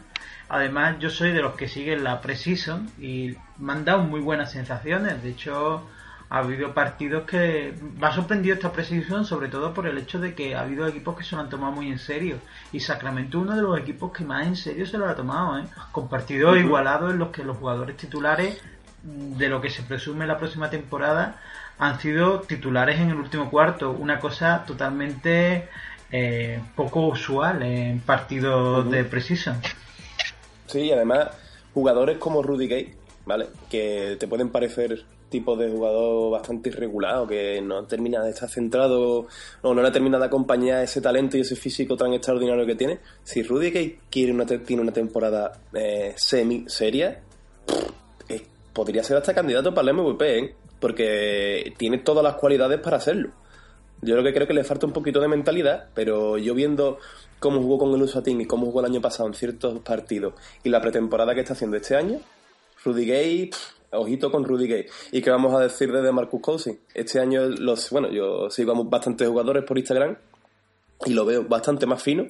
Además, 0.49 0.97
yo 0.99 1.09
soy 1.09 1.31
de 1.31 1.41
los 1.41 1.55
que 1.55 1.67
siguen 1.67 2.03
la 2.03 2.21
Precision 2.21 2.89
y 2.99 3.35
me 3.57 3.73
han 3.73 3.83
dado 3.83 4.03
muy 4.03 4.21
buenas 4.21 4.51
sensaciones. 4.51 5.21
De 5.21 5.31
hecho, 5.31 5.85
ha 6.29 6.39
habido 6.39 6.73
partidos 6.73 7.23
que 7.25 7.73
me 7.97 8.07
ha 8.07 8.11
sorprendido 8.11 8.55
esta 8.55 8.71
Precision, 8.71 9.25
sobre 9.25 9.47
todo 9.47 9.73
por 9.73 9.87
el 9.87 9.97
hecho 9.97 10.19
de 10.19 10.35
que 10.35 10.55
ha 10.55 10.61
habido 10.61 10.87
equipos 10.87 11.17
que 11.17 11.23
se 11.23 11.35
lo 11.35 11.41
han 11.41 11.49
tomado 11.49 11.71
muy 11.71 11.89
en 11.89 11.99
serio. 11.99 12.37
Y 12.73 12.81
Sacramento, 12.81 13.39
uno 13.39 13.55
de 13.55 13.61
los 13.61 13.79
equipos 13.79 14.11
que 14.11 14.25
más 14.25 14.45
en 14.45 14.55
serio 14.55 14.85
se 14.85 14.97
lo 14.97 15.07
ha 15.07 15.15
tomado, 15.15 15.59
¿eh? 15.59 15.63
con 15.91 16.09
partidos 16.09 16.57
igualados 16.57 17.13
en 17.13 17.19
los 17.19 17.29
que 17.29 17.43
los 17.43 17.57
jugadores 17.57 17.95
titulares, 17.95 18.61
de 19.03 19.47
lo 19.47 19.61
que 19.61 19.69
se 19.69 19.83
presume 19.83 20.27
la 20.27 20.37
próxima 20.37 20.69
temporada, 20.69 21.39
han 21.79 21.99
sido 21.99 22.41
titulares 22.41 22.99
en 22.99 23.11
el 23.11 23.17
último 23.17 23.49
cuarto. 23.49 23.91
Una 23.91 24.19
cosa 24.19 24.65
totalmente 24.65 25.69
eh, 26.11 26.59
poco 26.75 27.07
usual 27.07 27.63
en 27.63 28.01
partidos 28.01 28.89
de 28.91 29.05
Precision. 29.05 29.61
Sí, 30.65 30.79
y 30.81 30.91
además 30.91 31.29
jugadores 31.73 32.17
como 32.17 32.43
Rudy 32.43 32.67
Gay, 32.67 32.95
¿vale? 33.25 33.47
Que 33.69 34.17
te 34.19 34.27
pueden 34.27 34.49
parecer 34.49 35.05
tipos 35.29 35.57
de 35.59 35.69
jugador 35.69 36.31
bastante 36.31 36.69
irregular 36.69 37.27
que 37.27 37.61
no 37.61 37.83
termina 37.85 38.23
de 38.23 38.31
estar 38.31 38.49
centrado 38.49 39.27
o 39.61 39.73
no 39.73 39.81
le 39.81 39.91
termina 39.91 40.17
de 40.17 40.25
acompañar 40.25 40.83
ese 40.83 41.01
talento 41.01 41.37
y 41.37 41.41
ese 41.41 41.55
físico 41.55 41.95
tan 41.95 42.13
extraordinario 42.13 42.65
que 42.65 42.75
tiene. 42.75 42.99
Si 43.23 43.43
Rudy 43.43 43.71
Gay 43.71 43.99
quiere 44.09 44.31
una 44.31 44.45
tiene 44.45 44.81
una 44.81 44.93
temporada 44.93 45.59
eh, 45.73 46.13
semi 46.15 46.65
seria, 46.67 47.21
eh, 48.29 48.41
podría 48.73 49.03
ser 49.03 49.17
hasta 49.17 49.33
candidato 49.33 49.73
para 49.73 49.89
el 49.89 49.97
MVP, 49.97 50.39
¿eh? 50.39 50.55
Porque 50.79 51.73
tiene 51.77 51.99
todas 51.99 52.23
las 52.23 52.35
cualidades 52.35 52.79
para 52.79 52.97
hacerlo. 52.97 53.31
Yo 54.01 54.15
lo 54.15 54.23
que 54.23 54.33
creo 54.33 54.47
que 54.47 54.53
le 54.53 54.63
falta 54.63 54.85
un 54.85 54.93
poquito 54.93 55.19
de 55.19 55.27
mentalidad, 55.27 55.89
pero 55.95 56.37
yo 56.37 56.53
viendo 56.53 56.99
cómo 57.39 57.61
jugó 57.61 57.79
con 57.79 57.93
el 57.95 58.01
Usatín 58.03 58.39
y 58.41 58.45
cómo 58.45 58.67
jugó 58.67 58.81
el 58.81 58.85
año 58.85 59.01
pasado 59.01 59.27
en 59.27 59.33
ciertos 59.33 59.79
partidos 59.79 60.33
y 60.63 60.69
la 60.69 60.81
pretemporada 60.81 61.33
que 61.33 61.41
está 61.41 61.53
haciendo 61.53 61.77
este 61.77 61.95
año, 61.95 62.19
Rudy 62.83 63.05
Gay, 63.05 63.49
ojito 63.91 64.31
con 64.31 64.43
Rudy 64.43 64.67
Gay. 64.67 64.85
¿Y 65.11 65.21
qué 65.21 65.29
vamos 65.29 65.53
a 65.55 65.59
decir 65.59 65.91
de 65.91 66.11
Marcus 66.11 66.41
Cousins? 66.41 66.79
Este 66.93 67.19
año, 67.19 67.45
los 67.47 67.89
bueno, 67.89 68.09
yo 68.11 68.49
sigo 68.49 68.73
a 68.73 68.83
bastantes 68.83 69.27
jugadores 69.27 69.63
por 69.63 69.77
Instagram 69.77 70.17
y 71.05 71.13
lo 71.13 71.25
veo 71.25 71.43
bastante 71.43 71.85
más 71.85 72.01
fino 72.01 72.25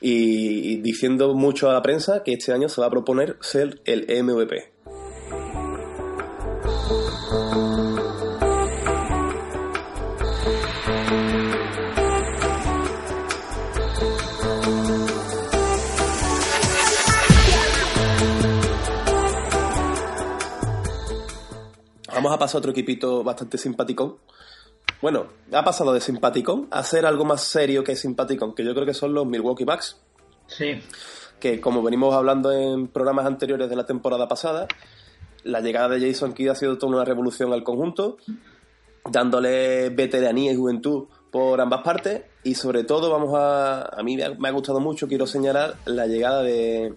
y, 0.00 0.72
y 0.72 0.76
diciendo 0.76 1.34
mucho 1.34 1.70
a 1.70 1.72
la 1.72 1.82
prensa 1.82 2.22
que 2.22 2.32
este 2.32 2.52
año 2.52 2.68
se 2.68 2.80
va 2.80 2.88
a 2.88 2.90
proponer 2.90 3.36
ser 3.40 3.80
el 3.84 4.06
MVP. 4.22 4.73
Vamos 22.24 22.36
a 22.36 22.38
pasar 22.38 22.56
a 22.56 22.60
otro 22.60 22.70
equipito 22.70 23.22
bastante 23.22 23.58
simpático. 23.58 24.20
bueno, 25.02 25.26
ha 25.52 25.62
pasado 25.62 25.92
de 25.92 26.00
simpaticón 26.00 26.68
a 26.70 26.82
ser 26.82 27.04
algo 27.04 27.26
más 27.26 27.42
serio 27.42 27.84
que 27.84 27.96
simpaticón, 27.96 28.54
que 28.54 28.64
yo 28.64 28.72
creo 28.72 28.86
que 28.86 28.94
son 28.94 29.12
los 29.12 29.26
Milwaukee 29.26 29.64
Bucks. 29.64 30.00
Sí. 30.46 30.80
Que 31.38 31.60
como 31.60 31.82
venimos 31.82 32.14
hablando 32.14 32.50
en 32.50 32.88
programas 32.88 33.26
anteriores 33.26 33.68
de 33.68 33.76
la 33.76 33.84
temporada 33.84 34.26
pasada, 34.26 34.66
la 35.42 35.60
llegada 35.60 35.90
de 35.90 36.00
Jason 36.00 36.32
Kidd 36.32 36.48
ha 36.48 36.54
sido 36.54 36.78
toda 36.78 36.94
una 36.94 37.04
revolución 37.04 37.52
al 37.52 37.62
conjunto, 37.62 38.16
dándole 39.10 39.90
veteranía 39.90 40.50
y 40.50 40.56
juventud 40.56 41.08
por 41.30 41.60
ambas 41.60 41.82
partes 41.82 42.22
y 42.42 42.54
sobre 42.54 42.84
todo 42.84 43.10
vamos 43.10 43.34
a 43.34 43.82
a 43.82 44.02
mí 44.02 44.16
me 44.16 44.24
ha, 44.24 44.30
me 44.30 44.48
ha 44.48 44.52
gustado 44.52 44.80
mucho 44.80 45.08
quiero 45.08 45.26
señalar 45.26 45.74
la 45.84 46.06
llegada 46.06 46.42
de 46.42 46.94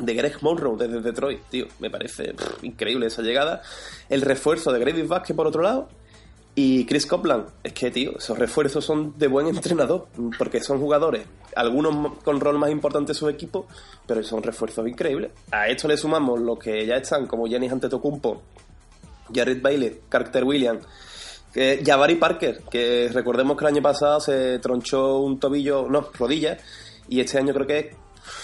de 0.00 0.14
Greg 0.14 0.36
Monroe 0.42 0.76
desde 0.76 1.00
Detroit 1.00 1.40
tío. 1.50 1.66
Me 1.78 1.90
parece 1.90 2.34
increíble 2.62 3.06
esa 3.06 3.22
llegada. 3.22 3.62
El 4.08 4.22
refuerzo 4.22 4.72
de 4.72 4.80
Gravis 4.80 5.08
Vázquez 5.08 5.36
por 5.36 5.46
otro 5.46 5.62
lado 5.62 5.88
y 6.54 6.84
Chris 6.86 7.06
Copland 7.06 7.46
es 7.62 7.72
que 7.72 7.90
tío 7.90 8.18
esos 8.18 8.36
refuerzos 8.38 8.84
son 8.84 9.16
de 9.18 9.28
buen 9.28 9.46
entrenador 9.54 10.08
porque 10.36 10.60
son 10.60 10.80
jugadores 10.80 11.26
algunos 11.54 12.18
con 12.24 12.40
rol 12.40 12.58
más 12.58 12.70
importante 12.70 13.12
en 13.12 13.16
su 13.16 13.28
equipo 13.28 13.66
pero 14.06 14.22
son 14.22 14.42
refuerzos 14.42 14.86
increíbles. 14.88 15.30
A 15.52 15.68
esto 15.68 15.88
le 15.88 15.96
sumamos 15.96 16.40
los 16.40 16.58
que 16.58 16.84
ya 16.86 16.96
están 16.96 17.26
como 17.26 17.46
Giannis 17.46 17.72
Antetokounmpo 17.72 18.42
Jared 19.34 19.62
Bailey, 19.62 20.00
Carter 20.08 20.44
Williams, 20.44 20.86
que 21.52 21.82
Jabari 21.84 22.16
Parker, 22.16 22.62
que 22.70 23.10
recordemos 23.12 23.56
que 23.56 23.64
el 23.64 23.74
año 23.74 23.82
pasado 23.82 24.20
se 24.20 24.58
tronchó 24.58 25.18
un 25.18 25.38
tobillo, 25.38 25.88
no, 25.88 26.08
rodilla, 26.18 26.58
y 27.08 27.20
este 27.20 27.38
año 27.38 27.52
creo 27.52 27.66
que 27.66 27.94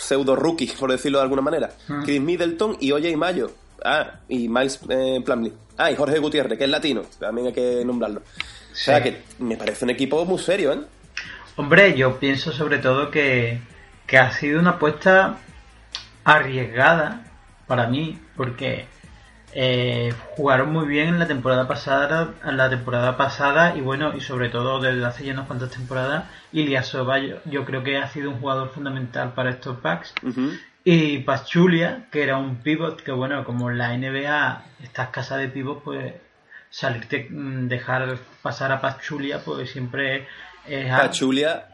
pseudo 0.07 0.37
rookie, 0.37 0.69
por 0.79 0.91
decirlo 0.91 1.19
de 1.19 1.23
alguna 1.23 1.43
manera. 1.43 1.71
Chris 2.05 2.21
Middleton 2.21 2.77
y 2.81 2.93
Oye 2.93 3.11
y 3.11 3.17
Mayo. 3.17 3.51
Ah, 3.85 4.21
y 4.29 4.49
Miles 4.49 4.81
eh, 4.89 5.21
Plumlee. 5.25 5.53
Ah, 5.77 5.91
y 5.91 5.97
Jorge 5.97 6.19
Gutiérrez, 6.19 6.57
que 6.57 6.65
es 6.65 6.71
latino, 6.71 7.03
también 7.19 7.49
hay 7.49 7.53
que 7.53 7.85
nombrarlo. 7.85 8.21
O 8.21 8.75
sea 8.75 9.03
que 9.03 9.23
me 9.39 9.57
parece 9.57 9.85
un 9.85 9.91
equipo 9.91 10.25
muy 10.25 10.39
serio, 10.39 10.73
¿eh? 10.73 10.81
Hombre, 11.57 11.97
yo 11.97 12.19
pienso 12.19 12.53
sobre 12.53 12.79
todo 12.79 13.11
que, 13.11 13.61
que 14.07 14.19
ha 14.19 14.31
sido 14.33 14.61
una 14.61 14.71
apuesta 14.71 15.39
arriesgada 16.25 17.25
para 17.67 17.87
mí, 17.87 18.19
porque 18.37 18.87
eh, 19.53 20.13
jugaron 20.37 20.73
muy 20.73 20.87
bien 20.87 21.09
en 21.09 21.19
la 21.19 21.27
temporada 21.27 21.67
pasada, 21.67 22.35
en 22.45 22.57
la 22.57 22.69
temporada 22.69 23.17
pasada 23.17 23.75
y 23.77 23.81
bueno, 23.81 24.15
y 24.15 24.21
sobre 24.21 24.49
todo 24.49 24.81
desde 24.81 25.05
hace 25.05 25.25
ya 25.25 25.33
unas 25.33 25.47
cuantas 25.47 25.71
temporadas, 25.71 26.25
Ilyasova 26.53 27.19
yo, 27.19 27.37
yo 27.45 27.65
creo 27.65 27.83
que 27.83 27.97
ha 27.97 28.09
sido 28.09 28.31
un 28.31 28.41
jugador 28.41 28.71
fundamental 28.71 29.33
para 29.35 29.51
estos 29.51 29.79
packs. 29.79 30.13
Y 30.85 31.19
Pachulia, 31.19 32.07
que 32.13 32.23
era 32.23 32.37
un 32.37 32.57
pivot, 32.59 33.03
que 33.03 33.11
bueno, 33.11 33.45
como 33.45 33.71
en 33.71 33.79
la 33.79 33.97
NBA 33.97 34.65
está 34.83 35.05
escasa 35.05 35.37
de 35.37 35.49
pivot, 35.49 35.83
pues 35.83 36.15
salirte, 36.71 37.27
mm, 37.29 37.67
dejar 37.67 38.19
pasar 38.43 38.71
a 38.73 38.81
Pachulia, 38.81 39.41
pues 39.45 39.71
siempre 39.71 40.29
es 40.67 40.91
algo. 40.91 41.09
Pachulia, 41.09 41.67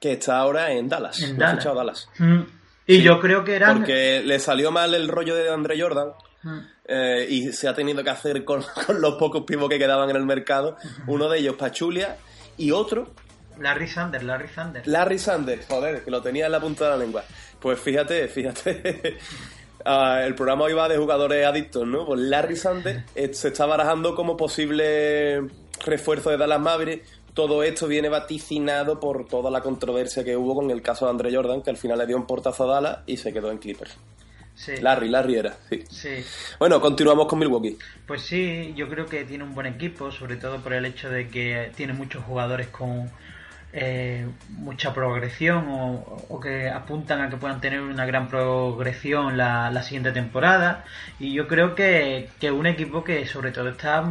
que 0.00 0.12
está 0.12 0.38
ahora 0.38 0.70
en 0.70 0.88
Dallas. 0.88 1.20
En 1.20 1.36
Dallas. 1.36 1.64
Dallas. 1.64 2.08
Mm, 2.18 2.40
Y 2.86 2.96
Sí, 2.96 3.02
yo 3.02 3.18
creo 3.20 3.44
que 3.44 3.56
eran... 3.56 3.78
Porque 3.78 4.22
le 4.24 4.38
salió 4.38 4.70
mal 4.70 4.94
el 4.94 5.08
rollo 5.08 5.34
de 5.34 5.50
Andre 5.50 5.80
Jordan. 5.80 6.12
Mm. 6.44 6.58
eh, 6.86 7.26
y 7.28 7.52
se 7.52 7.66
ha 7.66 7.74
tenido 7.74 8.04
que 8.04 8.10
hacer 8.10 8.44
con, 8.44 8.62
con 8.86 9.00
los 9.00 9.14
pocos 9.14 9.42
pivos 9.44 9.68
que 9.68 9.78
quedaban 9.78 10.08
en 10.10 10.16
el 10.16 10.26
mercado. 10.26 10.76
Uno 11.06 11.28
de 11.28 11.38
ellos, 11.38 11.56
Pachulia, 11.56 12.18
y 12.56 12.70
otro, 12.70 13.10
Larry 13.58 13.88
Sanders, 13.88 14.24
Larry 14.24 14.48
Sanders. 14.48 14.86
Larry 14.86 15.18
Sanders. 15.18 15.66
Joder, 15.68 16.04
que 16.04 16.10
lo 16.10 16.22
tenía 16.22 16.46
en 16.46 16.52
la 16.52 16.60
punta 16.60 16.84
de 16.84 16.90
la 16.90 16.96
lengua. 16.96 17.24
Pues 17.60 17.78
fíjate, 17.78 18.28
fíjate. 18.28 19.18
ah, 19.84 20.22
el 20.24 20.34
programa 20.34 20.64
hoy 20.64 20.74
va 20.74 20.88
de 20.88 20.96
jugadores 20.96 21.46
adictos, 21.46 21.86
¿no? 21.86 22.06
Pues 22.06 22.20
Larry 22.20 22.56
Sanders 22.56 23.04
eh, 23.14 23.32
se 23.32 23.48
está 23.48 23.66
barajando 23.66 24.14
como 24.14 24.36
posible 24.36 25.48
refuerzo 25.84 26.30
de 26.30 26.36
Dallas 26.36 26.60
Mavericks. 26.60 27.08
Todo 27.32 27.64
esto 27.64 27.88
viene 27.88 28.08
vaticinado 28.08 29.00
por 29.00 29.26
toda 29.26 29.50
la 29.50 29.60
controversia 29.60 30.22
que 30.22 30.36
hubo 30.36 30.54
con 30.54 30.70
el 30.70 30.82
caso 30.82 31.06
de 31.06 31.10
Andre 31.10 31.34
Jordan, 31.34 31.62
que 31.62 31.70
al 31.70 31.76
final 31.76 31.98
le 31.98 32.06
dio 32.06 32.16
un 32.16 32.26
portazo 32.26 32.64
a 32.64 32.74
Dallas 32.74 32.98
y 33.06 33.16
se 33.16 33.32
quedó 33.32 33.50
en 33.50 33.58
Clippers. 33.58 33.96
Sí. 34.54 34.76
Larry, 34.80 35.08
Larry 35.08 35.36
era, 35.36 35.56
sí. 35.68 35.84
Sí. 35.90 36.24
Bueno, 36.58 36.80
continuamos 36.80 37.26
con 37.26 37.38
Milwaukee. 37.40 37.76
Pues 38.06 38.22
sí, 38.22 38.72
yo 38.76 38.88
creo 38.88 39.06
que 39.06 39.24
tiene 39.24 39.44
un 39.44 39.54
buen 39.54 39.66
equipo, 39.66 40.12
sobre 40.12 40.36
todo 40.36 40.60
por 40.60 40.72
el 40.72 40.84
hecho 40.84 41.10
de 41.10 41.28
que 41.28 41.72
tiene 41.76 41.92
muchos 41.92 42.24
jugadores 42.24 42.68
con 42.68 43.10
eh, 43.72 44.28
mucha 44.50 44.94
progresión 44.94 45.66
o, 45.68 46.26
o 46.28 46.38
que 46.38 46.68
apuntan 46.70 47.20
a 47.20 47.28
que 47.28 47.36
puedan 47.36 47.60
tener 47.60 47.80
una 47.80 48.06
gran 48.06 48.28
progresión 48.28 49.36
la, 49.36 49.70
la 49.72 49.82
siguiente 49.82 50.12
temporada. 50.12 50.84
Y 51.18 51.32
yo 51.32 51.48
creo 51.48 51.74
que, 51.74 52.28
que 52.38 52.52
un 52.52 52.66
equipo 52.66 53.02
que 53.02 53.26
sobre 53.26 53.50
todo 53.50 53.70
está 53.70 54.02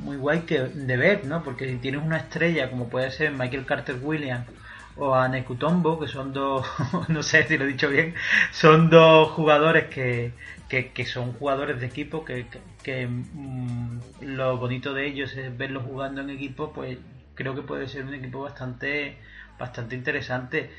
muy 0.00 0.16
guay 0.16 0.42
que 0.42 0.60
de 0.60 0.96
ver, 0.96 1.24
¿no? 1.24 1.42
Porque 1.42 1.68
si 1.68 1.76
tienes 1.78 2.02
una 2.02 2.18
estrella 2.18 2.70
como 2.70 2.88
puede 2.88 3.10
ser 3.10 3.32
Michael 3.32 3.66
Carter 3.66 3.96
Williams 4.00 4.46
o 4.96 5.14
a 5.14 5.28
Nekutombo, 5.28 5.98
que 5.98 6.08
son 6.08 6.32
dos, 6.32 6.66
no 7.08 7.22
sé 7.22 7.46
si 7.46 7.56
lo 7.58 7.64
he 7.64 7.68
dicho 7.68 7.88
bien, 7.88 8.14
son 8.50 8.90
dos 8.90 9.30
jugadores 9.30 9.86
que, 9.86 10.32
que, 10.68 10.90
que 10.90 11.06
son 11.06 11.32
jugadores 11.32 11.80
de 11.80 11.86
equipo, 11.86 12.24
que, 12.24 12.46
que, 12.46 12.60
que, 12.82 13.06
mm, 13.06 14.00
lo 14.22 14.58
bonito 14.58 14.92
de 14.94 15.06
ellos 15.06 15.36
es 15.36 15.56
verlos 15.56 15.84
jugando 15.84 16.20
en 16.20 16.30
equipo, 16.30 16.72
pues 16.72 16.98
creo 17.34 17.54
que 17.54 17.62
puede 17.62 17.88
ser 17.88 18.04
un 18.04 18.14
equipo 18.14 18.42
bastante, 18.42 19.16
bastante 19.58 19.94
interesante. 19.96 20.70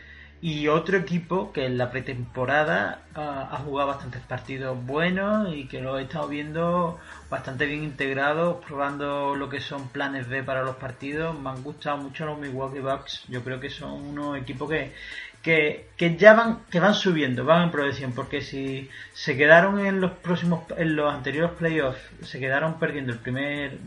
Y 0.46 0.68
otro 0.68 0.98
equipo 0.98 1.54
que 1.54 1.66
en 1.66 1.78
la 1.78 1.90
pretemporada 1.90 3.04
ah, 3.16 3.48
ha 3.50 3.58
jugado 3.60 3.88
bastantes 3.88 4.22
partidos 4.24 4.78
buenos 4.86 5.56
y 5.56 5.70
que 5.70 5.80
lo 5.80 5.98
he 5.98 6.02
estado 6.02 6.28
viendo 6.28 7.00
bastante 7.30 7.66
bien 7.66 7.82
integrados, 7.86 8.62
probando 8.66 9.36
lo 9.36 9.48
que 9.48 9.62
son 9.62 9.88
planes 9.88 10.28
B 10.28 10.44
para 10.44 10.64
los 10.64 10.76
partidos. 10.76 11.40
Me 11.40 11.50
han 11.50 11.64
gustado 11.64 11.96
mucho 11.96 12.26
los 12.26 12.38
Milwaukee 12.40 12.80
Bucks. 12.80 13.24
Yo 13.30 13.42
creo 13.42 13.62
que 13.62 13.70
son 13.70 13.94
unos 14.06 14.38
equipos 14.38 14.70
que, 14.70 14.92
que, 15.42 15.88
que 15.96 16.18
ya 16.18 16.34
van, 16.34 16.66
que 16.70 16.82
van 16.82 16.94
subiendo, 16.94 17.46
van 17.46 17.64
en 17.64 17.72
progresión, 17.72 18.12
porque 18.12 18.42
si 18.42 18.90
se 19.14 19.38
quedaron 19.38 19.80
en 19.80 20.02
los 20.02 20.12
próximos, 20.12 20.66
en 20.76 20.98
los 20.98 21.14
anteriores 21.14 21.52
playoffs, 21.52 22.02
se 22.22 22.42
quedaron 22.42 22.80
perdiendo 22.80 23.14
el 23.14 23.20
primer, 23.20 23.78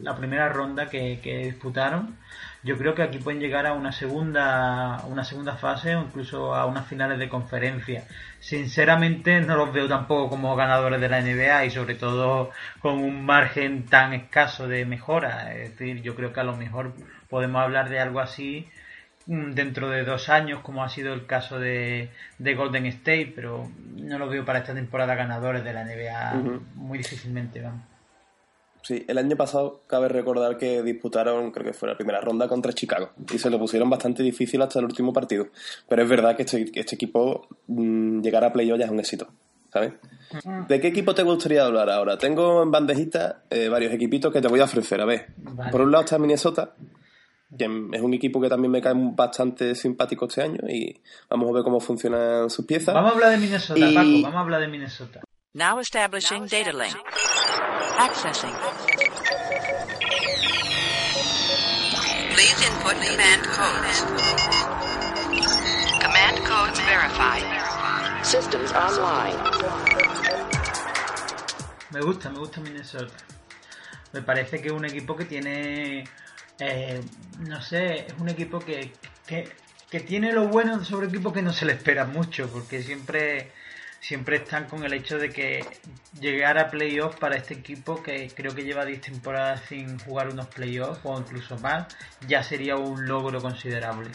la 0.00 0.16
primera 0.16 0.48
ronda 0.48 0.86
que, 0.86 1.20
que 1.22 1.36
disputaron, 1.48 2.16
yo 2.62 2.76
creo 2.76 2.94
que 2.94 3.02
aquí 3.02 3.18
pueden 3.18 3.40
llegar 3.40 3.66
a 3.66 3.72
una 3.72 3.92
segunda, 3.92 5.04
una 5.06 5.22
segunda 5.22 5.56
fase 5.56 5.94
o 5.94 6.02
incluso 6.02 6.54
a 6.54 6.66
unas 6.66 6.86
finales 6.86 7.18
de 7.18 7.28
conferencia. 7.28 8.04
Sinceramente 8.40 9.40
no 9.40 9.56
los 9.56 9.72
veo 9.72 9.88
tampoco 9.88 10.30
como 10.30 10.56
ganadores 10.56 11.00
de 11.00 11.08
la 11.08 11.20
NBA 11.20 11.66
y 11.66 11.70
sobre 11.70 11.94
todo 11.94 12.50
con 12.80 12.98
un 12.98 13.24
margen 13.24 13.86
tan 13.86 14.12
escaso 14.12 14.66
de 14.66 14.84
mejora. 14.84 15.54
Es 15.54 15.70
decir, 15.70 16.02
yo 16.02 16.14
creo 16.16 16.32
que 16.32 16.40
a 16.40 16.44
lo 16.44 16.56
mejor 16.56 16.94
podemos 17.28 17.62
hablar 17.62 17.88
de 17.90 18.00
algo 18.00 18.20
así 18.20 18.68
mm, 19.26 19.52
dentro 19.52 19.88
de 19.88 20.04
dos 20.04 20.28
años, 20.28 20.60
como 20.60 20.82
ha 20.82 20.88
sido 20.88 21.14
el 21.14 21.26
caso 21.26 21.60
de, 21.60 22.10
de 22.38 22.54
Golden 22.54 22.86
State, 22.86 23.32
pero 23.36 23.70
no 23.96 24.18
lo 24.18 24.28
veo 24.28 24.44
para 24.44 24.60
esta 24.60 24.74
temporada 24.74 25.14
ganadores 25.14 25.62
de 25.62 25.72
la 25.72 25.84
NBA 25.84 26.60
muy 26.74 26.98
difícilmente. 26.98 27.60
Vamos. 27.60 27.97
Sí, 28.88 29.04
el 29.06 29.18
año 29.18 29.36
pasado 29.36 29.82
cabe 29.86 30.08
recordar 30.08 30.56
que 30.56 30.82
disputaron, 30.82 31.50
creo 31.50 31.66
que 31.66 31.74
fue 31.74 31.90
la 31.90 31.94
primera 31.94 32.22
ronda 32.22 32.48
contra 32.48 32.72
Chicago, 32.72 33.10
y 33.30 33.38
se 33.38 33.50
lo 33.50 33.58
pusieron 33.58 33.90
bastante 33.90 34.22
difícil 34.22 34.62
hasta 34.62 34.78
el 34.78 34.86
último 34.86 35.12
partido. 35.12 35.48
Pero 35.86 36.02
es 36.04 36.08
verdad 36.08 36.34
que 36.34 36.44
este, 36.44 36.64
que 36.72 36.80
este 36.80 36.94
equipo 36.94 37.46
mm, 37.66 38.22
llegar 38.22 38.44
a 38.44 38.50
playoff 38.50 38.78
ya 38.78 38.86
es 38.86 38.90
un 38.90 38.98
éxito, 38.98 39.28
¿sabes? 39.70 39.92
¿De 40.68 40.80
qué 40.80 40.88
equipo 40.88 41.14
te 41.14 41.22
gustaría 41.22 41.66
hablar 41.66 41.90
ahora? 41.90 42.16
Tengo 42.16 42.62
en 42.62 42.70
bandejita 42.70 43.42
eh, 43.50 43.68
varios 43.68 43.92
equipitos 43.92 44.32
que 44.32 44.40
te 44.40 44.48
voy 44.48 44.60
a 44.60 44.64
ofrecer. 44.64 44.98
A 45.02 45.04
ver, 45.04 45.26
Vale. 45.36 45.70
por 45.70 45.82
un 45.82 45.92
lado 45.92 46.04
está 46.04 46.18
Minnesota, 46.18 46.72
que 47.58 47.64
es 47.92 48.00
un 48.00 48.14
equipo 48.14 48.40
que 48.40 48.48
también 48.48 48.70
me 48.72 48.80
cae 48.80 48.94
bastante 48.96 49.74
simpático 49.74 50.24
este 50.28 50.40
año, 50.44 50.60
y 50.66 50.98
vamos 51.28 51.50
a 51.50 51.52
ver 51.52 51.62
cómo 51.62 51.78
funcionan 51.78 52.48
sus 52.48 52.64
piezas. 52.64 52.94
Vamos 52.94 53.10
a 53.10 53.14
hablar 53.16 53.30
de 53.32 53.36
Minnesota, 53.36 53.80
Y- 53.80 53.94
Paco, 53.94 54.08
vamos 54.22 54.34
a 54.34 54.40
hablar 54.40 54.60
de 54.62 54.68
Minnesota. 54.68 55.20
Now 55.52 55.78
establishing 55.80 56.46
data 56.46 56.72
link. 56.72 56.96
Accessing. 57.98 58.54
Please 62.32 62.58
input 62.64 62.94
command 62.94 63.42
codes. 63.42 63.98
Command 66.00 66.38
codes 66.46 66.78
verified. 66.86 67.44
Systems 68.24 68.72
online. 68.72 69.36
Me 71.90 72.00
gusta, 72.00 72.30
me 72.30 72.38
gusta 72.38 72.60
Minnesota. 72.60 73.12
Me 74.12 74.22
parece 74.22 74.62
que 74.62 74.68
es 74.68 74.72
un 74.72 74.84
equipo 74.84 75.16
que 75.16 75.24
tiene, 75.24 76.04
eh, 76.60 77.00
no 77.40 77.60
sé, 77.60 78.06
es 78.06 78.14
un 78.20 78.28
equipo 78.28 78.60
que, 78.60 78.92
que, 79.26 79.52
que 79.90 79.98
tiene 79.98 80.32
lo 80.32 80.46
bueno 80.46 80.84
sobre 80.84 81.08
equipos 81.08 81.32
que 81.32 81.42
no 81.42 81.52
se 81.52 81.64
le 81.64 81.72
espera 81.72 82.04
mucho, 82.04 82.48
porque 82.48 82.80
siempre, 82.80 83.50
siempre 84.00 84.36
están 84.36 84.66
con 84.66 84.84
el 84.84 84.92
hecho 84.92 85.18
de 85.18 85.30
que 85.30 85.64
llegar 86.20 86.58
a 86.58 86.70
playoffs 86.70 87.16
para 87.16 87.36
este 87.36 87.54
equipo, 87.54 88.02
que 88.02 88.30
creo 88.34 88.54
que 88.54 88.64
lleva 88.64 88.84
10 88.84 89.00
temporadas 89.00 89.62
sin 89.68 89.98
jugar 89.98 90.28
unos 90.28 90.46
playoffs 90.46 91.00
o 91.04 91.18
incluso 91.18 91.58
más, 91.58 91.86
ya 92.26 92.42
sería 92.42 92.76
un 92.76 93.06
logro 93.06 93.40
considerable. 93.40 94.10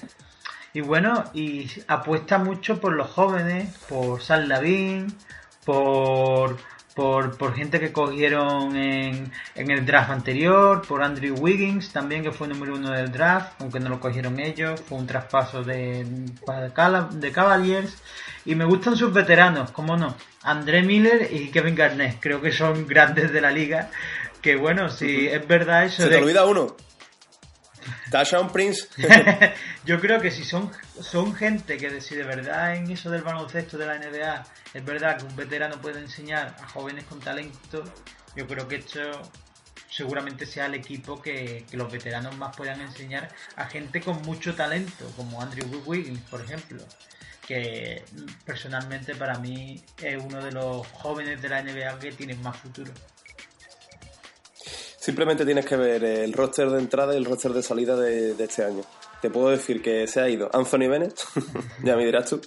Y 0.74 0.82
bueno, 0.82 1.26
y 1.34 1.70
apuesta 1.88 2.40
mucho 2.40 2.82
por 2.82 2.94
los 2.94 3.10
jóvenes, 3.12 3.78
por 3.88 4.22
San 4.22 4.50
Lavín, 4.50 5.16
por, 5.66 6.58
por, 6.96 7.38
por 7.38 7.56
gente 7.56 7.80
que 7.80 7.92
cogieron 7.92 8.76
en, 8.76 9.32
en 9.56 9.72
el 9.72 9.86
draft 9.86 10.12
anterior, 10.12 10.82
por 10.88 11.04
Andrew 11.04 11.36
Wiggins 11.40 11.92
también, 11.92 12.24
que 12.24 12.32
fue 12.32 12.48
número 12.48 12.76
uno 12.76 12.92
del 12.92 13.12
draft, 13.12 13.54
aunque 13.60 13.80
no 13.80 13.90
lo 13.90 14.00
cogieron 14.00 14.40
ellos, 14.40 14.82
fue 14.82 14.98
un 15.00 15.08
traspaso 15.08 15.64
de, 15.64 16.06
de, 16.06 17.32
Cavaliers. 17.32 17.98
Y 18.46 18.56
me 18.56 18.66
gustan 18.66 18.96
sus 18.96 19.14
veteranos, 19.14 19.72
cómo 19.72 19.98
no, 19.98 20.16
André 20.44 20.84
Miller 20.84 21.30
y 21.32 21.50
Kevin 21.50 21.76
Garnett, 21.76 22.18
creo 22.20 22.42
que 22.42 22.52
son 22.52 22.86
grandes 22.88 23.32
de 23.32 23.42
la 23.42 23.52
liga. 23.52 23.90
Que 24.42 24.58
bueno, 24.58 24.90
si 24.90 25.28
es 25.28 25.48
verdad 25.48 25.86
eso 25.86 26.04
Se 26.04 26.10
te 26.10 26.16
de- 26.16 26.22
olvida 26.22 26.46
uno. 26.46 26.76
Prince. 28.52 28.88
Yo 29.86 30.00
creo 30.00 30.22
que 30.22 30.32
si 30.32 30.44
son, 30.44 30.72
son 31.02 31.34
gente 31.36 31.78
que 31.78 32.02
si 32.02 32.16
de 32.16 32.24
verdad 32.24 32.76
en 32.76 32.90
eso 32.92 33.10
del 33.10 33.22
baloncesto 33.22 33.78
de 33.78 33.86
la 33.86 33.98
NBA 33.98 34.46
es 34.74 34.86
verdad 34.86 35.18
que 35.18 35.26
un 35.26 35.36
veterano 35.36 35.80
puede 35.82 36.00
enseñar 36.00 36.56
a 36.62 36.68
jóvenes 36.68 37.06
con 37.06 37.20
talento, 37.20 37.84
yo 38.36 38.48
creo 38.48 38.68
que 38.68 38.78
esto 38.78 39.00
seguramente 39.90 40.46
sea 40.46 40.66
el 40.66 40.74
equipo 40.74 41.22
que, 41.22 41.66
que 41.70 41.78
los 41.78 41.92
veteranos 41.92 42.36
más 42.38 42.56
puedan 42.56 42.82
enseñar 42.82 43.30
a 43.56 43.66
gente 43.66 44.02
con 44.02 44.22
mucho 44.24 44.56
talento, 44.56 45.06
como 45.16 45.40
Andrew 45.42 45.68
Wiggins, 45.86 46.22
por 46.22 46.42
ejemplo, 46.42 46.84
que 47.48 48.04
personalmente 48.46 49.14
para 49.16 49.38
mí 49.38 49.84
es 50.02 50.24
uno 50.24 50.44
de 50.44 50.52
los 50.52 50.88
jóvenes 50.88 51.42
de 51.42 51.50
la 51.50 51.62
NBA 51.62 52.00
que 52.00 52.12
tienen 52.12 52.42
más 52.42 52.58
futuro. 52.58 52.92
Simplemente 55.04 55.44
tienes 55.44 55.66
que 55.66 55.76
ver 55.76 56.02
el 56.02 56.32
roster 56.32 56.70
de 56.70 56.80
entrada 56.80 57.14
y 57.14 57.18
el 57.18 57.26
roster 57.26 57.52
de 57.52 57.62
salida 57.62 57.98
de, 57.98 58.36
de 58.36 58.44
este 58.46 58.64
año. 58.64 58.84
Te 59.22 59.30
puedo 59.30 59.50
decir 59.50 59.82
que 59.82 60.08
se 60.08 60.22
ha 60.22 60.30
ido 60.30 60.50
Anthony 60.54 60.88
Bennett, 60.88 61.20
ya 61.84 61.98
me 61.98 62.06
dirás 62.06 62.30
tú. 62.30 62.40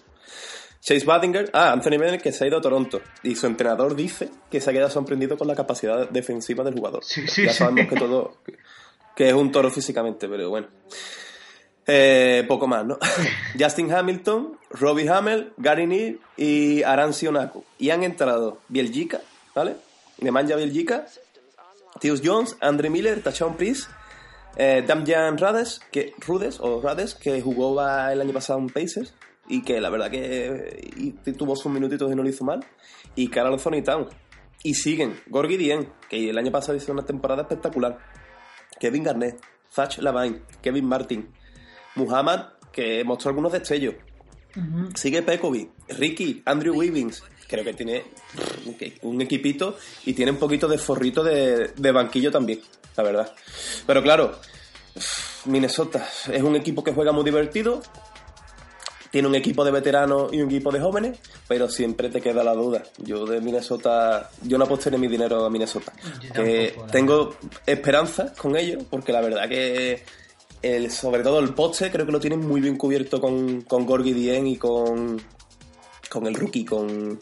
Chase 0.81 1.05
Badinger, 1.05 1.51
ah, 1.53 1.73
Anthony 1.73 1.99
Bennett 1.99 2.23
que 2.23 2.33
se 2.33 2.45
ha 2.45 2.47
ido 2.47 2.57
a 2.57 2.63
Toronto. 2.63 3.03
Y 3.23 3.37
su 3.37 3.47
entrenador 3.47 3.95
dice 3.95 4.31
que 4.51 4.63
se 4.63 4.71
ha 4.71 4.73
quedado 4.73 4.89
sorprendido 4.89 5.37
con 5.37 5.49
la 5.49 5.55
capacidad 5.55 6.09
defensiva 6.09 6.65
del 6.65 6.73
jugador. 6.73 7.05
Sí, 7.05 7.29
sí, 7.29 7.45
ya 7.45 7.53
sí. 7.53 7.59
sabemos 7.59 7.89
que 7.89 7.97
todo, 7.97 8.39
que 9.15 9.29
es 9.29 9.35
un 9.35 9.53
toro 9.53 9.71
físicamente, 9.71 10.27
pero 10.27 10.49
bueno. 10.49 10.69
Eh, 11.87 12.43
poco 12.49 12.67
más, 12.67 12.87
¿no? 12.87 12.99
Justin 13.61 13.93
Hamilton, 13.93 14.59
Robbie 14.71 15.11
Hamel, 15.11 15.53
Gary 15.59 15.87
Neal 15.87 16.21
y 16.39 16.83
Arancio 16.85 17.31
Naku. 17.33 17.67
Y 17.79 17.91
han 17.91 18.03
entrado 18.03 18.61
Bielgika, 18.69 19.21
¿vale? 19.55 19.77
Nemanja 20.19 20.57
Bielgika, 20.57 21.05
Tius 22.01 22.21
Jones, 22.25 22.57
Andre 22.61 22.91
Miller, 22.91 23.23
Tachon 23.23 23.57
Prince, 23.57 23.89
eh, 24.57 24.85
Damjan 24.87 25.39
Rades, 25.39 25.81
que, 25.91 26.15
Rudes, 26.27 26.59
o 26.61 26.81
Rades, 26.81 27.15
que 27.15 27.41
jugó 27.43 27.81
el 27.81 28.21
año 28.21 28.33
pasado 28.33 28.59
en 28.59 28.69
Pacers 28.69 29.15
y 29.49 29.63
que 29.63 29.81
la 29.81 29.91
verdad 29.91 30.11
que 30.11 30.91
y 30.97 31.13
tuvo 31.33 31.55
sus 31.57 31.71
minutitos 31.71 32.11
y 32.11 32.15
no 32.15 32.23
lo 32.23 32.29
hizo 32.29 32.45
mal. 32.45 32.65
Y 33.15 33.29
Carl 33.29 33.53
Anthony 33.53 33.83
Town. 33.83 34.09
Y 34.63 34.75
siguen 34.75 35.21
Gorgie 35.29 35.59
Dien, 35.59 35.89
que 36.09 36.31
el 36.31 36.39
año 36.39 36.51
pasado 36.51 36.77
hizo 36.77 36.93
una 36.93 37.05
temporada 37.05 37.43
espectacular. 37.43 37.99
Kevin 38.81 39.05
Garnett, 39.05 39.41
Zach 39.73 39.99
Lavine, 39.99 40.43
Kevin 40.61 40.87
Martin, 40.87 41.29
Muhammad, 41.95 42.49
que 42.73 43.05
mostró 43.05 43.31
algunos 43.31 43.53
destellos. 43.53 43.95
Sigue 44.95 45.23
Pekovic, 45.23 45.71
Ricky, 45.89 46.43
Andrew 46.47 46.75
Wiggins. 46.75 47.23
Creo 47.49 47.65
que 47.65 47.75
tiene 47.75 48.05
un 49.03 49.21
equipito 49.23 49.77
y 50.05 50.15
tiene 50.15 50.33
un 50.33 50.39
poquito 50.39 50.67
de 50.69 50.79
forrito 50.79 51.23
de, 51.23 51.69
de 51.77 51.93
banquillo 51.93 52.31
también, 52.31 52.61
la 52.97 53.03
verdad. 53.05 53.33
Pero 53.87 54.03
claro, 54.03 54.39
Minnesota 55.45 56.09
es 56.33 56.43
un 56.43 56.57
equipo 56.57 56.83
que 56.83 56.93
juega 56.93 57.13
muy 57.13 57.25
divertido. 57.25 57.83
Tiene 59.11 59.29
un 59.29 59.35
equipo 59.35 59.65
de 59.65 59.71
veteranos 59.71 60.33
y 60.33 60.43
un 60.43 60.51
equipo 60.51 60.71
de 60.71 60.81
jóvenes, 60.81 61.19
pero 61.49 61.71
siempre 61.71 62.11
te 62.11 62.21
queda 62.21 62.43
la 62.43 62.53
duda. 62.53 62.83
Yo 62.99 63.25
de 63.25 63.41
Minnesota, 63.41 64.31
yo 64.43 64.59
no 64.59 64.65
apostaré 64.65 64.99
mi 64.99 65.07
dinero 65.07 65.45
a 65.45 65.49
Minnesota. 65.49 65.93
Tampoco, 66.35 66.81
la 66.81 66.87
tengo 66.89 67.37
esperanza 67.65 68.35
con 68.35 68.57
ellos, 68.57 68.85
porque 68.91 69.13
la 69.13 69.23
verdad 69.23 69.49
que 69.49 70.05
el, 70.61 70.91
sobre 70.91 71.23
todo 71.23 71.39
el 71.39 71.55
poste 71.55 71.91
creo 71.91 72.05
que 72.05 72.13
lo 72.13 72.21
tienen 72.21 72.41
muy 72.41 72.61
bien 72.61 72.77
cubierto 72.77 73.21
con, 73.21 73.63
con 73.63 73.87
Gorgie 73.87 74.13
Dien 74.13 74.49
y 74.49 74.57
con, 74.57 75.23
con 76.11 76.27
el 76.27 76.35
rookie, 76.35 76.65
con 76.65 77.19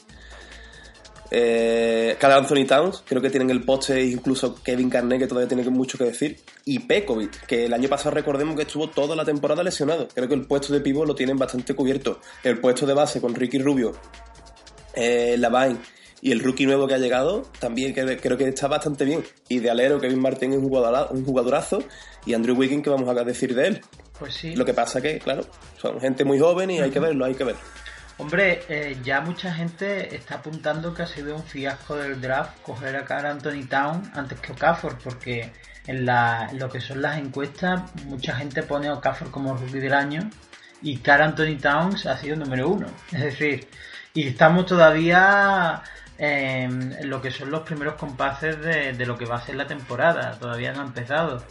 eh, 1.36 2.16
Carl 2.20 2.34
Anthony 2.34 2.64
Towns, 2.64 3.02
creo 3.04 3.20
que 3.20 3.28
tienen 3.28 3.50
el 3.50 3.64
poste 3.64 4.00
incluso 4.04 4.54
Kevin 4.62 4.88
Garnett, 4.88 5.18
que 5.18 5.26
todavía 5.26 5.48
tiene 5.48 5.68
mucho 5.68 5.98
que 5.98 6.04
decir, 6.04 6.38
y 6.64 6.78
Pekovic, 6.78 7.44
que 7.46 7.64
el 7.64 7.74
año 7.74 7.88
pasado 7.88 8.14
recordemos 8.14 8.54
que 8.54 8.62
estuvo 8.62 8.88
toda 8.88 9.16
la 9.16 9.24
temporada 9.24 9.64
lesionado. 9.64 10.06
Creo 10.14 10.28
que 10.28 10.34
el 10.34 10.46
puesto 10.46 10.72
de 10.72 10.80
pivot 10.80 11.06
lo 11.08 11.14
tienen 11.16 11.36
bastante 11.36 11.74
cubierto. 11.74 12.20
El 12.44 12.60
puesto 12.60 12.86
de 12.86 12.94
base 12.94 13.20
con 13.20 13.34
Ricky 13.34 13.58
Rubio, 13.58 13.92
eh, 14.94 15.34
Lavine 15.38 15.78
y 16.22 16.30
el 16.30 16.40
rookie 16.40 16.66
nuevo 16.66 16.86
que 16.86 16.94
ha 16.94 16.98
llegado, 16.98 17.42
también 17.58 17.92
que- 17.92 18.16
creo 18.18 18.38
que 18.38 18.48
está 18.48 18.68
bastante 18.68 19.04
bien. 19.04 19.24
Y 19.48 19.58
de 19.58 19.70
alero, 19.70 20.00
Kevin 20.00 20.20
Martin 20.20 20.52
es 20.52 20.58
un, 20.58 20.68
jugadora- 20.68 21.08
un 21.10 21.24
jugadorazo, 21.24 21.82
y 22.24 22.34
Andrew 22.34 22.56
Wiggins, 22.56 22.82
que 22.84 22.90
vamos 22.90 23.08
a 23.08 23.24
decir 23.24 23.54
de 23.54 23.66
él. 23.66 23.80
Pues 24.18 24.34
sí. 24.34 24.54
Lo 24.54 24.64
que 24.64 24.72
pasa 24.72 25.02
que, 25.02 25.18
claro, 25.18 25.44
son 25.82 26.00
gente 26.00 26.24
muy 26.24 26.38
joven 26.38 26.70
y 26.70 26.78
hay 26.80 26.90
que 26.90 27.00
verlo, 27.00 27.24
hay 27.24 27.34
que 27.34 27.42
verlo. 27.44 27.60
Hombre, 28.18 28.62
eh, 28.68 28.96
ya 29.02 29.20
mucha 29.20 29.52
gente 29.52 30.14
está 30.14 30.36
apuntando 30.36 30.94
que 30.94 31.02
ha 31.02 31.06
sido 31.06 31.34
un 31.34 31.42
fiasco 31.42 31.96
del 31.96 32.20
draft 32.20 32.60
coger 32.62 32.94
a 32.96 33.04
Carl 33.04 33.26
Anthony 33.26 33.66
Town 33.68 34.08
antes 34.14 34.38
que 34.40 34.52
Okafor, 34.52 34.98
porque 34.98 35.52
en, 35.86 36.06
la, 36.06 36.48
en 36.50 36.58
lo 36.60 36.68
que 36.68 36.80
son 36.80 37.02
las 37.02 37.18
encuestas, 37.18 37.82
mucha 38.06 38.36
gente 38.36 38.62
pone 38.62 38.86
a 38.88 38.94
Okafor 38.94 39.30
como 39.32 39.56
rookie 39.56 39.80
del 39.80 39.94
año 39.94 40.30
y 40.80 40.98
Carl 40.98 41.22
Anthony 41.22 41.56
Towns 41.60 42.06
ha 42.06 42.16
sido 42.16 42.36
número 42.36 42.68
uno. 42.68 42.86
Es 43.12 43.20
decir, 43.20 43.68
y 44.14 44.28
estamos 44.28 44.66
todavía 44.66 45.82
en, 46.16 46.96
lo 47.10 47.20
que 47.20 47.32
son 47.32 47.50
los 47.50 47.62
primeros 47.62 47.94
compases 47.94 48.60
de, 48.60 48.92
de 48.92 49.06
lo 49.06 49.18
que 49.18 49.24
va 49.26 49.36
a 49.36 49.44
ser 49.44 49.56
la 49.56 49.66
temporada, 49.66 50.38
todavía 50.38 50.72
no 50.72 50.82
ha 50.82 50.86
empezado. 50.86 51.44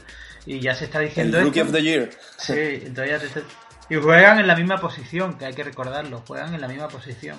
Y 0.46 0.60
ya 0.60 0.76
se 0.76 0.86
está 0.86 1.00
El 1.00 1.08
diciendo 1.10 1.40
Rookie 1.42 1.60
esto. 1.60 1.70
of 1.72 1.76
the 1.76 1.82
Year. 1.84 2.10
Sí, 2.38 2.92
te- 2.94 3.44
Y 3.90 3.96
juegan 3.96 4.40
en 4.40 4.48
la 4.48 4.56
misma 4.56 4.78
posición, 4.78 5.38
que 5.38 5.46
hay 5.46 5.54
que 5.54 5.64
recordarlo, 5.64 6.24
juegan 6.28 6.54
en 6.54 6.62
la 6.62 6.68
misma 6.68 6.88
posición. 6.88 7.38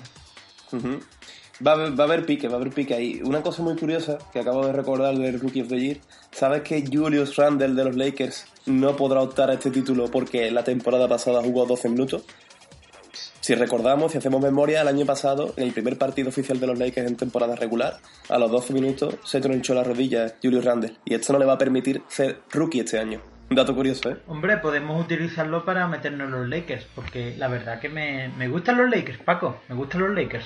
Va 1.65 1.71
a, 1.71 1.75
va 1.89 2.03
a 2.03 2.07
haber 2.07 2.25
pique, 2.25 2.47
va 2.47 2.55
a 2.55 2.57
haber 2.57 2.73
pique 2.73 2.93
ahí. 2.93 3.21
Una 3.23 3.41
cosa 3.41 3.63
muy 3.63 3.75
curiosa 3.75 4.17
que 4.31 4.39
acabo 4.39 4.65
de 4.65 4.73
recordar 4.73 5.15
del 5.17 5.39
Rookie 5.39 5.61
of 5.61 5.69
the 5.69 5.79
Year, 5.79 5.97
¿sabes 6.31 6.63
que 6.63 6.83
Julius 6.85 7.35
Randle 7.37 7.73
de 7.73 7.85
los 7.85 7.95
Lakers 7.95 8.45
no 8.65 8.95
podrá 8.95 9.21
optar 9.21 9.49
a 9.49 9.53
este 9.53 9.71
título 9.71 10.11
porque 10.11 10.51
la 10.51 10.63
temporada 10.63 11.07
pasada 11.07 11.41
jugó 11.41 11.65
12 11.65 11.89
minutos? 11.89 12.25
Si 13.39 13.53
recordamos, 13.53 14.11
si 14.11 14.17
hacemos 14.17 14.41
memoria, 14.41 14.81
el 14.81 14.87
año 14.87 15.05
pasado, 15.05 15.53
en 15.55 15.65
el 15.67 15.71
primer 15.71 15.97
partido 15.97 16.29
oficial 16.29 16.59
de 16.59 16.67
los 16.67 16.79
Lakers 16.79 17.07
en 17.07 17.15
temporada 17.15 17.55
regular, 17.55 17.99
a 18.27 18.39
los 18.39 18.49
12 18.49 18.73
minutos 18.73 19.15
se 19.23 19.39
tronchó 19.39 19.75
la 19.75 19.83
rodilla 19.83 20.33
Julius 20.41 20.65
Randle. 20.65 20.97
Y 21.05 21.13
esto 21.13 21.31
no 21.31 21.39
le 21.39 21.45
va 21.45 21.53
a 21.53 21.57
permitir 21.57 22.01
ser 22.07 22.41
rookie 22.51 22.79
este 22.79 22.97
año. 22.97 23.34
Un 23.49 23.55
dato 23.55 23.75
curioso, 23.75 24.09
¿eh? 24.09 24.17
Hombre, 24.27 24.57
podemos 24.57 24.99
utilizarlo 25.03 25.63
para 25.65 25.87
meternos 25.87 26.27
en 26.27 26.31
los 26.31 26.47
Lakers, 26.49 26.85
porque 26.95 27.35
la 27.37 27.47
verdad 27.47 27.79
que 27.79 27.89
me, 27.89 28.29
me 28.37 28.47
gustan 28.47 28.77
los 28.77 28.89
Lakers, 28.89 29.19
Paco, 29.19 29.61
me 29.69 29.75
gustan 29.75 30.01
los 30.01 30.15
Lakers. 30.15 30.45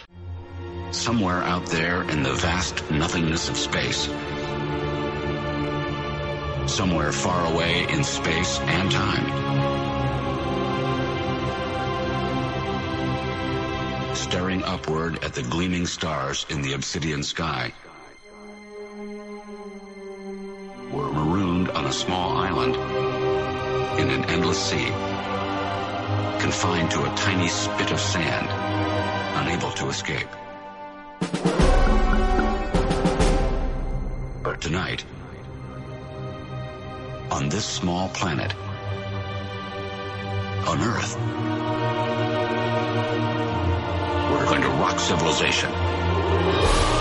Somewhere 0.92 1.42
out 1.44 1.66
there 1.68 2.02
in 2.12 2.24
the 2.24 2.34
vast 2.34 2.84
nothingness 2.92 3.50
of 3.50 3.56
space. 3.58 4.10
Somewhere 6.66 7.12
far 7.12 7.46
away 7.54 7.86
in 7.90 8.04
space 8.04 8.60
and 8.62 8.92
time. 8.92 9.26
Staring 14.14 14.64
upward 14.64 15.24
at 15.24 15.34
the 15.34 15.44
gleaming 15.44 15.86
stars 15.86 16.46
in 16.50 16.62
the 16.62 16.74
obsidian 16.74 17.24
sky. 17.24 17.72
We're 20.92 21.12
marooned 21.12 21.70
on 21.70 21.86
a 21.86 21.94
small 21.94 22.38
island 22.38 22.76
in 24.00 24.10
an 24.10 24.26
endless 24.26 24.60
sea. 24.60 24.88
Confined 26.42 26.90
to 26.92 27.04
a 27.04 27.16
tiny 27.16 27.48
spit 27.48 27.92
of 27.92 28.00
sand. 28.00 28.50
Unable 29.36 29.70
to 29.74 29.90
escape. 29.90 30.28
But 34.42 34.62
tonight, 34.62 35.06
on 37.30 37.50
this 37.50 37.66
small 37.66 38.10
planet, 38.10 38.56
on 40.66 40.82
Earth, 40.82 41.16
we're 44.32 44.46
going 44.46 44.64
to 44.64 44.70
rock 44.70 44.98
civilization. 44.98 46.99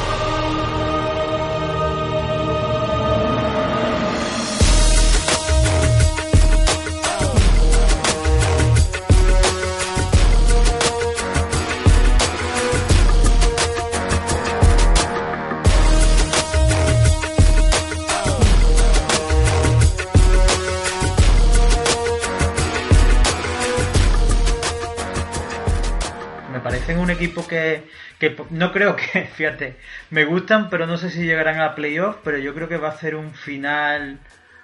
Equipo 27.19 27.47
que, 27.47 27.83
que 28.19 28.37
no 28.51 28.73
creo 28.73 28.97
que, 28.97 29.25
fíjate, 29.35 29.77
me 30.11 30.25
gustan, 30.25 30.71
pero 30.71 30.87
no 30.87 30.97
sé 30.97 31.11
si 31.11 31.25
llegarán 31.25 31.61
a 31.61 31.75
playoff, 31.75 32.17
pero 32.23 32.39
yo 32.39 32.55
creo 32.55 32.69
que 32.69 32.77
va 32.77 32.89
a 32.89 32.99
ser 32.99 33.17
un 33.17 33.35
final 33.35 34.19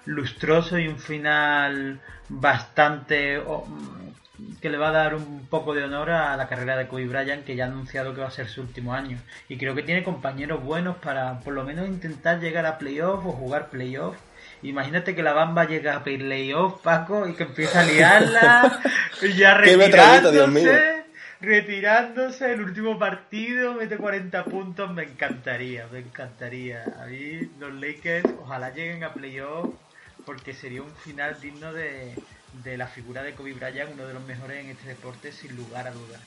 lustroso 0.06 0.78
y 0.78 0.88
un 0.88 0.98
final 0.98 2.00
bastante 2.28 3.38
oh, 3.38 3.66
que 4.60 4.68
le 4.68 4.78
va 4.78 4.88
a 4.88 4.92
dar 4.92 5.14
un 5.14 5.46
poco 5.46 5.74
de 5.74 5.84
honor 5.84 6.10
a 6.10 6.36
la 6.36 6.48
carrera 6.48 6.76
de 6.76 6.86
Kobe 6.86 7.06
Bryant 7.06 7.44
que 7.44 7.56
ya 7.56 7.64
ha 7.64 7.68
anunciado 7.68 8.14
que 8.14 8.20
va 8.20 8.28
a 8.28 8.30
ser 8.30 8.48
su 8.48 8.60
último 8.60 8.92
año. 8.94 9.18
Y 9.48 9.56
creo 9.56 9.74
que 9.74 9.82
tiene 9.82 10.02
compañeros 10.02 10.62
buenos 10.62 10.96
para 10.96 11.40
por 11.40 11.54
lo 11.54 11.64
menos 11.64 11.88
intentar 11.88 12.40
llegar 12.40 12.66
a 12.66 12.78
playoff 12.78 13.24
o 13.26 13.32
jugar 13.32 13.70
playoff. 13.70 14.16
Imagínate 14.62 15.14
que 15.14 15.22
la 15.22 15.34
Bamba 15.34 15.66
llega 15.66 15.96
a 15.96 16.04
playoff, 16.04 16.80
Paco, 16.82 17.28
y 17.28 17.34
que 17.34 17.42
empieza 17.42 17.80
a 17.80 17.84
liarla, 17.84 18.80
y 19.22 19.34
ya 19.34 19.54
retirándose, 19.54 21.03
retirándose 21.44 22.52
el 22.52 22.62
último 22.62 22.98
partido, 22.98 23.74
mete 23.74 23.96
40 23.96 24.44
puntos, 24.44 24.92
me 24.92 25.04
encantaría, 25.04 25.86
me 25.92 26.00
encantaría. 26.00 26.84
A 27.00 27.06
mí 27.06 27.40
los 27.58 27.72
Lakers, 27.74 28.24
ojalá 28.40 28.70
lleguen 28.70 29.04
a 29.04 29.12
playoff, 29.12 29.74
porque 30.24 30.54
sería 30.54 30.82
un 30.82 30.94
final 30.96 31.40
digno 31.40 31.72
de, 31.72 32.14
de 32.64 32.76
la 32.76 32.86
figura 32.86 33.22
de 33.22 33.34
Kobe 33.34 33.52
Bryant, 33.52 33.92
uno 33.92 34.06
de 34.06 34.14
los 34.14 34.24
mejores 34.24 34.64
en 34.64 34.70
este 34.70 34.88
deporte, 34.88 35.32
sin 35.32 35.54
lugar 35.56 35.86
a 35.86 35.92
dudas. 35.92 36.20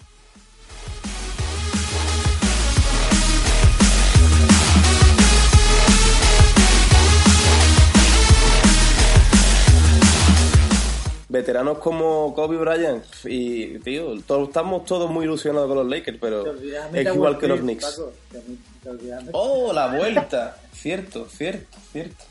Veteranos 11.30 11.80
como 11.80 12.34
Kobe 12.34 12.58
Bryant 12.58 13.04
y, 13.26 13.80
tío, 13.80 14.20
todos, 14.22 14.48
estamos 14.48 14.86
todos 14.86 15.10
muy 15.10 15.26
ilusionados 15.26 15.68
con 15.68 15.78
los 15.78 15.88
Lakers, 15.88 16.18
pero 16.20 16.56
es 16.94 17.06
igual 17.14 17.38
que 17.38 17.48
los 17.48 17.60
Knicks. 17.60 18.02
oh, 19.32 19.74
la 19.74 19.96
vuelta. 19.96 20.58
cierto, 20.74 21.28
cierto, 21.28 21.78
cierto. 21.92 22.24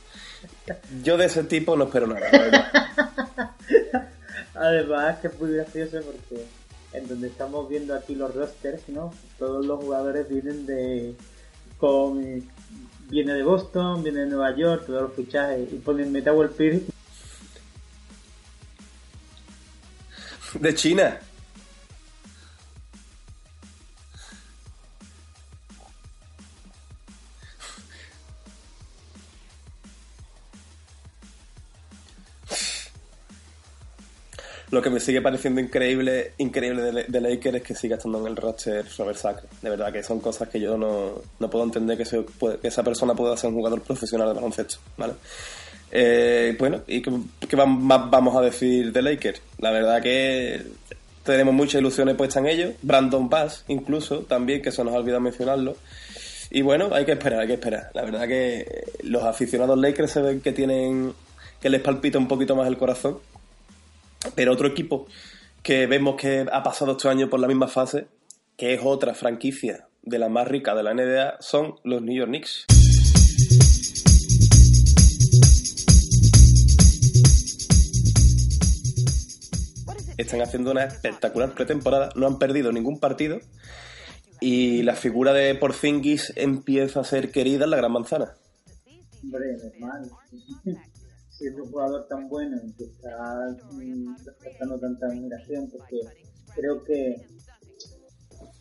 Yo 1.03 1.17
de 1.17 1.27
ese 1.27 1.45
tipo 1.45 1.77
no 1.77 1.85
espero 1.85 2.07
nada. 2.07 2.91
Además, 4.55 5.19
que 5.19 5.27
es 5.29 5.39
muy 5.39 5.53
gracioso 5.53 6.01
porque 6.01 6.45
en 6.93 7.07
donde 7.07 7.29
estamos 7.29 7.69
viendo 7.69 7.95
aquí 7.95 8.15
los 8.15 8.35
rosters, 8.35 8.89
¿no? 8.89 9.13
Todos 9.39 9.67
los 9.67 9.79
jugadores 9.81 10.29
vienen 10.29 10.65
de. 10.65 11.15
con. 11.79 12.43
viene 13.11 13.35
de 13.35 13.43
Boston, 13.43 14.03
viene 14.03 14.21
de 14.21 14.27
Nueva 14.27 14.57
York, 14.57 14.87
todos 14.87 15.03
los 15.03 15.13
fichajes, 15.13 15.71
y 15.73 15.77
ponen 15.77 16.11
Metawell 16.11 16.51
Pierce 16.51 16.96
de 20.61 20.75
China. 20.75 21.21
Lo 34.77 34.83
que 34.83 34.91
me 34.91 34.99
sigue 34.99 35.23
pareciendo 35.23 35.61
increíble, 35.61 36.33
increíble 36.39 36.83
de, 36.83 37.05
de 37.05 37.21
Lakers 37.21 37.57
es 37.57 37.63
que 37.63 37.75
siga 37.75 37.97
estando 37.97 38.19
en 38.21 38.27
el 38.27 38.37
roster 38.37 38.85
Robert 38.99 39.19
Sacre. 39.19 39.49
De 39.63 39.71
verdad 39.71 39.93
que 39.93 40.03
son 40.03 40.21
cosas 40.21 40.49
que 40.49 40.61
yo 40.61 40.77
no, 40.77 41.23
no 41.39 41.49
puedo 41.49 41.65
entender 41.65 41.97
que, 41.97 42.03
esa 42.63 42.83
persona 42.83 43.15
pueda 43.15 43.37
ser 43.37 43.51
un 43.51 43.57
jugador 43.57 43.81
profesional 43.83 44.29
de 44.29 44.35
baloncesto, 44.35 44.77
¿vale? 44.97 45.15
Eh, 45.91 46.57
bueno, 46.59 46.83
¿y 46.89 47.01
qué, 47.01 47.57
más 47.57 48.11
vamos 48.11 48.37
a 48.37 48.41
decir 48.41 48.93
de 48.93 49.03
Lakers? 49.03 49.41
La 49.59 49.71
verdad 49.71 50.03
que 50.03 50.63
tenemos 51.23 51.55
muchas 51.55 51.81
ilusiones 51.81 52.15
puestas 52.15 52.43
en 52.43 52.49
ellos. 52.49 52.75
Brandon 52.83 53.29
Bass, 53.29 53.65
incluso, 53.69 54.21
también, 54.21 54.63
que 54.63 54.73
se 54.73 54.85
nos 54.85 54.95
ha 54.95 54.99
olvidado 54.99 55.21
mencionarlo. 55.21 55.77
Y 56.51 56.63
bueno, 56.63 56.91
hay 56.93 57.05
que 57.05 57.13
esperar, 57.13 57.41
hay 57.41 57.47
que 57.49 57.55
esperar. 57.55 57.91
La 57.95 58.03
verdad 58.03 58.29
que 58.29 58.85
los 59.03 59.25
aficionados 59.25 59.79
Lakers 59.79 60.13
se 60.13 60.23
ven 60.23 60.41
que 60.41 60.53
tienen. 60.53 61.15
que 61.61 61.71
les 61.71 61.81
palpita 61.81 62.19
un 62.19 62.29
poquito 62.29 62.55
más 62.55 62.69
el 62.69 62.79
corazón. 62.79 63.19
Pero 64.35 64.53
otro 64.53 64.69
equipo 64.69 65.07
que 65.63 65.87
vemos 65.87 66.17
que 66.17 66.47
ha 66.51 66.63
pasado 66.63 66.93
estos 66.93 67.11
años 67.11 67.29
por 67.29 67.41
la 67.41 67.49
misma 67.49 67.67
fase, 67.67 68.07
que 68.57 68.75
es 68.75 68.81
otra 68.85 69.15
franquicia 69.15 69.89
de 70.03 70.19
la 70.19 70.29
más 70.29 70.47
rica 70.47 70.75
de 70.75 70.83
la 70.83 70.95
NBA, 70.95 71.39
son 71.41 71.75
los 71.83 72.03
New 72.03 72.15
York 72.15 72.29
Knicks. 72.29 72.76
Están 80.17 80.41
haciendo 80.43 80.71
una 80.71 80.85
espectacular 80.85 81.53
pretemporada, 81.55 82.11
no 82.15 82.27
han 82.27 82.39
perdido 82.39 82.73
ningún 82.73 82.99
partido 83.01 83.39
y 84.41 84.83
la 84.83 84.95
figura 84.95 85.33
de 85.33 85.55
Porzingis 85.55 86.33
empieza 86.37 87.01
a 87.01 87.05
ser 87.05 87.31
querida 87.31 87.65
en 87.65 87.71
la 87.71 87.77
Gran 87.77 87.93
Manzana. 87.93 88.35
Hombre, 89.23 89.57
normal. 89.57 90.11
si 91.31 91.47
es 91.47 91.55
un 91.55 91.71
jugador 91.71 92.07
tan 92.09 92.29
bueno 92.29 92.57
y 92.65 92.73
que 92.73 92.85
está 92.85 93.55
despertando 94.25 94.79
tanta 94.79 95.07
admiración, 95.07 95.69
porque 95.71 96.01
creo 96.55 96.83
que 96.83 97.17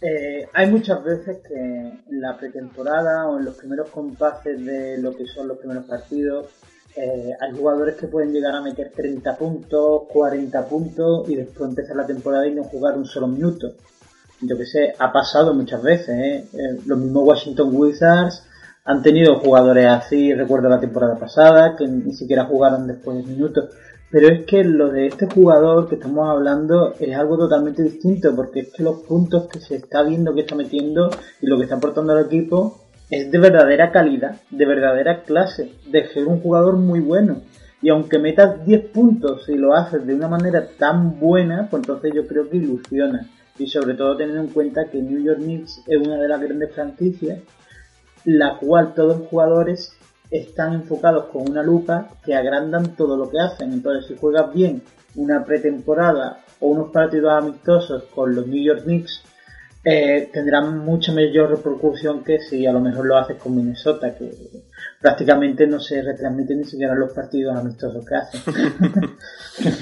eh, 0.01 0.47
hay 0.53 0.69
muchas 0.69 1.03
veces 1.03 1.37
que 1.47 1.55
en 1.55 2.21
la 2.21 2.37
pretemporada 2.37 3.27
o 3.27 3.39
en 3.39 3.45
los 3.45 3.55
primeros 3.55 3.89
compases 3.89 4.63
de 4.65 4.97
lo 4.97 5.15
que 5.15 5.25
son 5.25 5.47
los 5.47 5.57
primeros 5.57 5.85
partidos 5.85 6.47
eh, 6.95 7.33
hay 7.39 7.51
jugadores 7.51 7.95
que 7.95 8.07
pueden 8.07 8.31
llegar 8.31 8.55
a 8.55 8.61
meter 8.61 8.91
30 8.95 9.37
puntos, 9.37 10.03
40 10.07 10.65
puntos 10.67 11.29
y 11.29 11.35
después 11.35 11.69
empezar 11.69 11.97
la 11.97 12.05
temporada 12.05 12.47
y 12.47 12.55
no 12.55 12.63
jugar 12.63 12.97
un 12.97 13.05
solo 13.05 13.27
minuto. 13.27 13.73
Yo 14.41 14.57
que 14.57 14.65
sé, 14.65 14.93
ha 14.97 15.11
pasado 15.11 15.53
muchas 15.53 15.81
veces. 15.81 16.09
¿eh? 16.09 16.47
Eh, 16.53 16.79
los 16.85 16.97
mismos 16.97 17.23
Washington 17.27 17.69
Wizards 17.73 18.43
han 18.85 19.01
tenido 19.01 19.39
jugadores 19.39 19.87
así, 19.87 20.33
recuerdo 20.33 20.69
la 20.69 20.79
temporada 20.79 21.17
pasada, 21.17 21.75
que 21.75 21.87
ni 21.87 22.13
siquiera 22.13 22.45
jugaron 22.45 22.87
después 22.87 23.17
de 23.17 23.23
minutos. 23.23 23.69
Pero 24.09 24.29
es 24.29 24.45
que 24.45 24.63
lo 24.63 24.91
de 24.91 25.07
este 25.07 25.27
jugador 25.27 25.89
que 25.89 25.95
estamos 25.95 26.29
hablando 26.29 26.93
es 26.99 27.17
algo 27.17 27.37
totalmente 27.37 27.83
distinto, 27.83 28.33
porque 28.35 28.61
es 28.61 28.71
que 28.71 28.83
los 28.83 29.01
puntos 29.01 29.47
que 29.47 29.59
se 29.59 29.75
está 29.75 30.03
viendo 30.03 30.33
que 30.33 30.41
está 30.41 30.55
metiendo 30.55 31.09
y 31.41 31.47
lo 31.47 31.57
que 31.57 31.63
está 31.63 31.75
aportando 31.75 32.13
al 32.13 32.25
equipo 32.25 32.84
es 33.09 33.31
de 33.31 33.37
verdadera 33.37 33.91
calidad, 33.91 34.41
de 34.49 34.65
verdadera 34.65 35.23
clase, 35.23 35.73
de 35.87 36.07
ser 36.07 36.25
un 36.25 36.39
jugador 36.41 36.77
muy 36.77 36.99
bueno. 36.99 37.41
Y 37.81 37.89
aunque 37.89 38.17
metas 38.17 38.65
10 38.65 38.89
puntos 38.89 39.47
y 39.47 39.55
lo 39.55 39.75
haces 39.75 40.05
de 40.05 40.15
una 40.15 40.27
manera 40.27 40.67
tan 40.79 41.19
buena, 41.19 41.67
pues 41.69 41.83
entonces 41.83 42.13
yo 42.15 42.25
creo 42.27 42.49
que 42.49 42.57
ilusiona. 42.57 43.27
Y 43.59 43.67
sobre 43.67 43.93
todo 43.93 44.17
teniendo 44.17 44.41
en 44.41 44.49
cuenta 44.49 44.85
que 44.85 45.01
New 45.01 45.23
York 45.23 45.39
Knicks 45.39 45.83
es 45.87 45.97
una 45.97 46.17
de 46.17 46.27
las 46.27 46.41
grandes 46.41 46.73
franquicias, 46.73 47.39
la 48.23 48.57
cual 48.57 48.93
todos 48.95 49.19
los 49.19 49.27
jugadores 49.27 49.95
están 50.31 50.73
enfocados 50.73 51.25
con 51.25 51.49
una 51.49 51.61
lupa 51.61 52.09
que 52.25 52.33
agrandan 52.33 52.95
todo 52.95 53.17
lo 53.17 53.29
que 53.29 53.39
hacen. 53.39 53.71
Entonces 53.71 54.07
si 54.07 54.17
juegas 54.17 54.51
bien 54.53 54.81
una 55.15 55.45
pretemporada 55.45 56.39
o 56.59 56.67
unos 56.67 56.91
partidos 56.91 57.31
amistosos 57.31 58.03
con 58.05 58.35
los 58.35 58.47
New 58.47 58.63
York 58.63 58.83
Knicks 58.83 59.21
eh, 59.87 60.31
tendrán 60.33 60.79
mucha 60.79 61.11
mayor 61.11 61.51
repercusión 61.51 62.23
que 62.23 62.39
si 62.39 62.65
a 62.65 62.73
lo 62.73 62.79
mejor 62.79 63.05
lo 63.05 63.17
haces 63.17 63.37
con 63.37 63.55
Minnesota, 63.55 64.15
que 64.15 64.31
prácticamente 64.99 65.67
no 65.67 65.79
se 65.79 66.01
retransmiten 66.01 66.57
ni 66.57 66.63
siquiera 66.63 66.95
los 66.95 67.13
partidos 67.13 67.55
amistosos 67.55 68.03
que 68.03 68.15
hacen. 68.15 68.41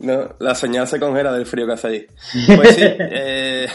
no, 0.00 0.34
la 0.40 0.56
señal 0.56 0.88
se 0.88 0.98
congela 0.98 1.32
del 1.32 1.46
frío 1.46 1.66
que 1.66 1.72
hace 1.72 1.86
allí. 1.86 2.06
Pues 2.56 2.74
sí, 2.74 2.82
eh, 2.82 3.68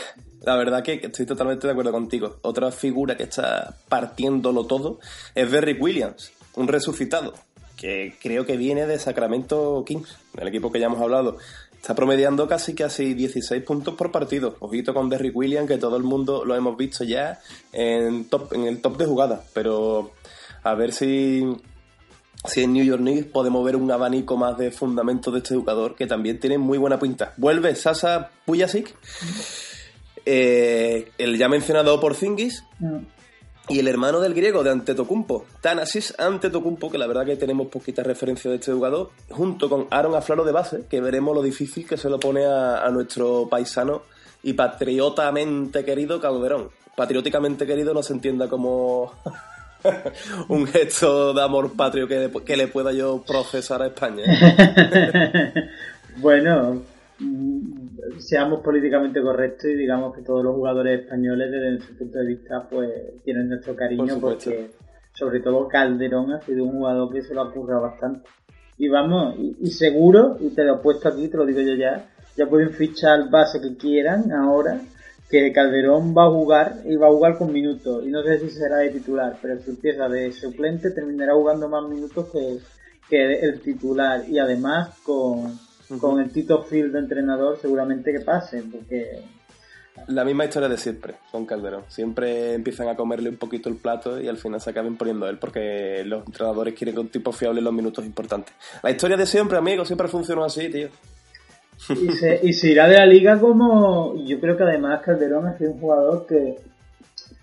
la 0.44 0.58
verdad 0.58 0.84
que 0.84 1.00
estoy 1.02 1.26
totalmente 1.26 1.66
de 1.66 1.72
acuerdo 1.72 1.94
contigo. 1.94 2.40
Otra 2.42 2.72
figura 2.72 3.16
que 3.16 3.24
está 3.24 3.74
partiéndolo 3.88 4.66
todo 4.66 5.00
es 5.34 5.50
Derrick 5.50 5.82
Williams, 5.82 6.34
un 6.56 6.68
resucitado, 6.68 7.36
que 7.78 8.16
creo 8.22 8.46
que 8.46 8.58
viene 8.58 8.86
de 8.86 9.00
Sacramento 9.00 9.82
Kings, 9.86 10.18
el 10.38 10.50
equipo 10.50 10.74
que 10.74 10.82
ya 10.82 10.88
hemos 10.88 11.00
hablado. 11.00 11.38
Está 11.82 11.96
promediando 11.96 12.46
casi 12.46 12.76
casi 12.76 13.14
16 13.14 13.64
puntos 13.64 13.96
por 13.96 14.12
partido. 14.12 14.58
Ojito 14.60 14.94
con 14.94 15.10
Derrick 15.10 15.36
Williams, 15.36 15.70
que 15.70 15.78
todo 15.78 15.96
el 15.96 16.04
mundo 16.04 16.44
lo 16.44 16.54
hemos 16.56 16.76
visto 16.76 17.06
ya 17.06 17.40
en, 17.72 18.26
top, 18.26 18.54
en 18.54 18.66
el 18.66 18.82
top 18.82 18.98
de 18.98 19.06
jugadas. 19.06 19.42
Pero 19.54 20.12
a 20.62 20.76
ver 20.76 20.92
si, 20.92 21.46
si 22.44 22.64
en 22.64 22.74
New 22.74 22.84
York 22.84 23.02
Knicks 23.02 23.28
podemos 23.28 23.64
ver 23.64 23.78
un 23.78 23.90
abanico 23.92 24.36
más 24.36 24.58
de 24.58 24.72
fundamentos 24.72 25.34
de 25.34 25.40
este 25.40 25.56
jugador, 25.56 25.96
que 25.96 26.06
también 26.06 26.38
tiene 26.38 26.58
muy 26.58 26.78
buena 26.78 27.00
pinta. 27.00 27.34
Vuelve 27.38 27.74
Sasa 27.76 28.30
Pujasic, 28.46 28.94
eh, 30.26 31.12
el 31.18 31.38
ya 31.38 31.48
mencionado 31.48 31.98
por 32.02 32.14
Zingis. 32.14 32.66
Mm 32.80 33.19
y 33.68 33.80
el 33.80 33.88
hermano 33.88 34.20
del 34.20 34.34
griego 34.34 34.64
de 34.64 34.72
Antetokounmpo, 34.72 35.46
Thanasis 35.62 36.16
Antetokounmpo, 36.18 36.90
que 36.90 36.98
la 36.98 37.06
verdad 37.06 37.26
que 37.26 37.36
tenemos 37.36 37.68
poquita 37.68 38.02
referencia 38.02 38.50
de 38.50 38.58
este 38.58 38.74
jugador, 38.74 39.12
junto 39.30 39.70
con 39.70 39.88
Aaron 39.92 40.16
Aflalo 40.16 40.44
de 40.44 40.52
base, 40.52 40.86
que 40.90 41.02
veremos 41.02 41.36
lo 41.36 41.44
difícil 41.44 41.88
que 41.88 41.98
se 41.98 42.10
lo 42.10 42.20
pone 42.20 42.46
a, 42.46 42.90
nuestro 42.90 43.48
paisano 43.48 44.02
y 44.42 44.54
patriotamente 44.54 45.86
querido 45.86 46.20
Calderón. 46.20 46.70
Patrióticamente 46.96 47.68
querido 47.68 47.94
no 47.94 48.02
se 48.02 48.14
entienda 48.14 48.48
como 48.48 49.14
un 50.48 50.66
gesto 50.66 51.34
de 51.34 51.44
amor 51.44 51.74
patrio 51.74 52.08
que, 52.08 52.32
que 52.44 52.58
le 52.58 52.68
pueda 52.68 52.92
yo 52.92 53.24
procesar 53.26 53.84
a 53.84 53.88
España. 53.88 54.24
bueno, 56.18 56.82
seamos 58.20 58.62
políticamente 58.62 59.22
correctos 59.22 59.66
y 59.66 59.76
digamos 59.76 60.16
que 60.16 60.22
todos 60.22 60.44
los 60.44 60.56
jugadores 60.56 61.02
españoles 61.02 61.52
desde 61.52 61.72
nuestro 61.72 61.98
punto 61.98 62.20
de 62.20 62.26
vista 62.26 62.68
pues 62.70 63.24
tienen 63.24 63.50
nuestro 63.50 63.76
cariño 63.76 64.20
porque 64.20 64.72
sobre 65.14 65.40
todo 65.40 65.68
Calderón 65.68 66.34
ha 66.34 66.42
sido 66.42 66.66
un 66.66 66.72
jugador 66.72 67.12
que 67.12 67.22
se 67.22 67.34
lo 67.34 67.42
ha 67.42 67.52
currado 67.52 67.82
bastante. 67.82 68.30
Y 68.78 68.88
vamos, 68.88 69.36
y, 69.38 69.70
seguro, 69.72 70.38
y 70.40 70.50
te 70.52 70.64
lo 70.64 70.76
he 70.76 70.78
puesto 70.78 71.10
aquí, 71.10 71.28
te 71.28 71.36
lo 71.36 71.46
digo 71.46 71.60
yo 71.60 71.76
ya, 71.76 72.10
ya 72.38 72.48
pueden 72.48 72.72
fichar 72.72 73.20
el 73.20 73.30
base 73.30 73.60
que 73.60 73.76
quieran 73.76 74.32
ahora, 74.32 74.80
que 75.30 75.52
Calderón 75.52 76.16
va 76.18 76.28
a 76.28 76.30
jugar 76.30 76.76
y 76.86 76.96
va 76.96 77.08
a 77.08 77.12
jugar 77.12 77.38
con 77.38 77.52
minutos. 77.52 78.06
Y 78.06 78.10
no 78.10 78.24
sé 78.24 78.40
si 78.40 78.50
será 78.50 78.78
de 78.78 78.92
titular, 78.92 79.38
pero 79.42 79.60
si 79.60 79.72
empieza 79.72 80.08
de 80.08 80.32
suplente 80.32 80.92
terminará 80.92 81.34
jugando 81.34 81.68
más 81.68 81.90
minutos 81.90 82.30
que, 82.32 82.60
que 83.10 83.40
el 83.42 83.60
titular. 83.60 84.24
Y 84.30 84.40
además 84.40 84.98
con, 85.04 85.60
con 85.98 86.20
el 86.20 86.32
Tito 86.32 86.64
Field 86.64 86.94
de 86.94 87.00
entrenador 87.00 87.58
seguramente 87.60 88.12
que 88.12 88.20
pase, 88.20 88.64
porque 88.72 89.24
la 90.08 90.24
misma 90.24 90.46
historia 90.46 90.70
de 90.70 90.78
siempre 90.78 91.16
con 91.32 91.46
Calderón. 91.46 91.84
Siempre 91.88 92.54
empiezan 92.54 92.88
a 92.88 92.96
comerle 92.96 93.30
un 93.30 93.38
poquito 93.38 93.70
el 93.70 93.76
plato 93.76 94.20
y 94.20 94.28
al 94.28 94.38
final 94.38 94.62
se 94.62 94.70
acaben 94.70 94.96
poniendo 94.96 95.26
a 95.26 95.30
él 95.30 95.38
porque 95.38 96.04
los 96.06 96.26
entrenadores 96.26 96.74
quieren 96.74 96.96
que 96.96 97.02
un 97.02 97.10
tipo 97.10 97.32
fiable 97.32 97.60
en 97.60 97.66
los 97.66 97.74
minutos 97.74 98.06
importantes. 98.06 98.54
La 98.82 98.92
historia 98.92 99.18
de 99.18 99.26
siempre, 99.26 99.58
amigo, 99.58 99.86
siempre 99.86 100.08
funcionó 100.08 100.44
así, 100.44 100.70
tío. 100.70 100.90
Y 101.90 102.12
se, 102.12 102.40
y 102.44 102.54
se 102.54 102.72
irá 102.72 102.88
de 102.88 102.98
la 102.98 103.06
liga 103.06 103.40
como. 103.40 104.16
Yo 104.26 104.40
creo 104.40 104.58
que 104.58 104.64
además 104.64 105.02
Calderón 105.02 105.48
ha 105.48 105.58
sido 105.58 105.72
un 105.72 105.80
jugador 105.80 106.26
que. 106.28 106.56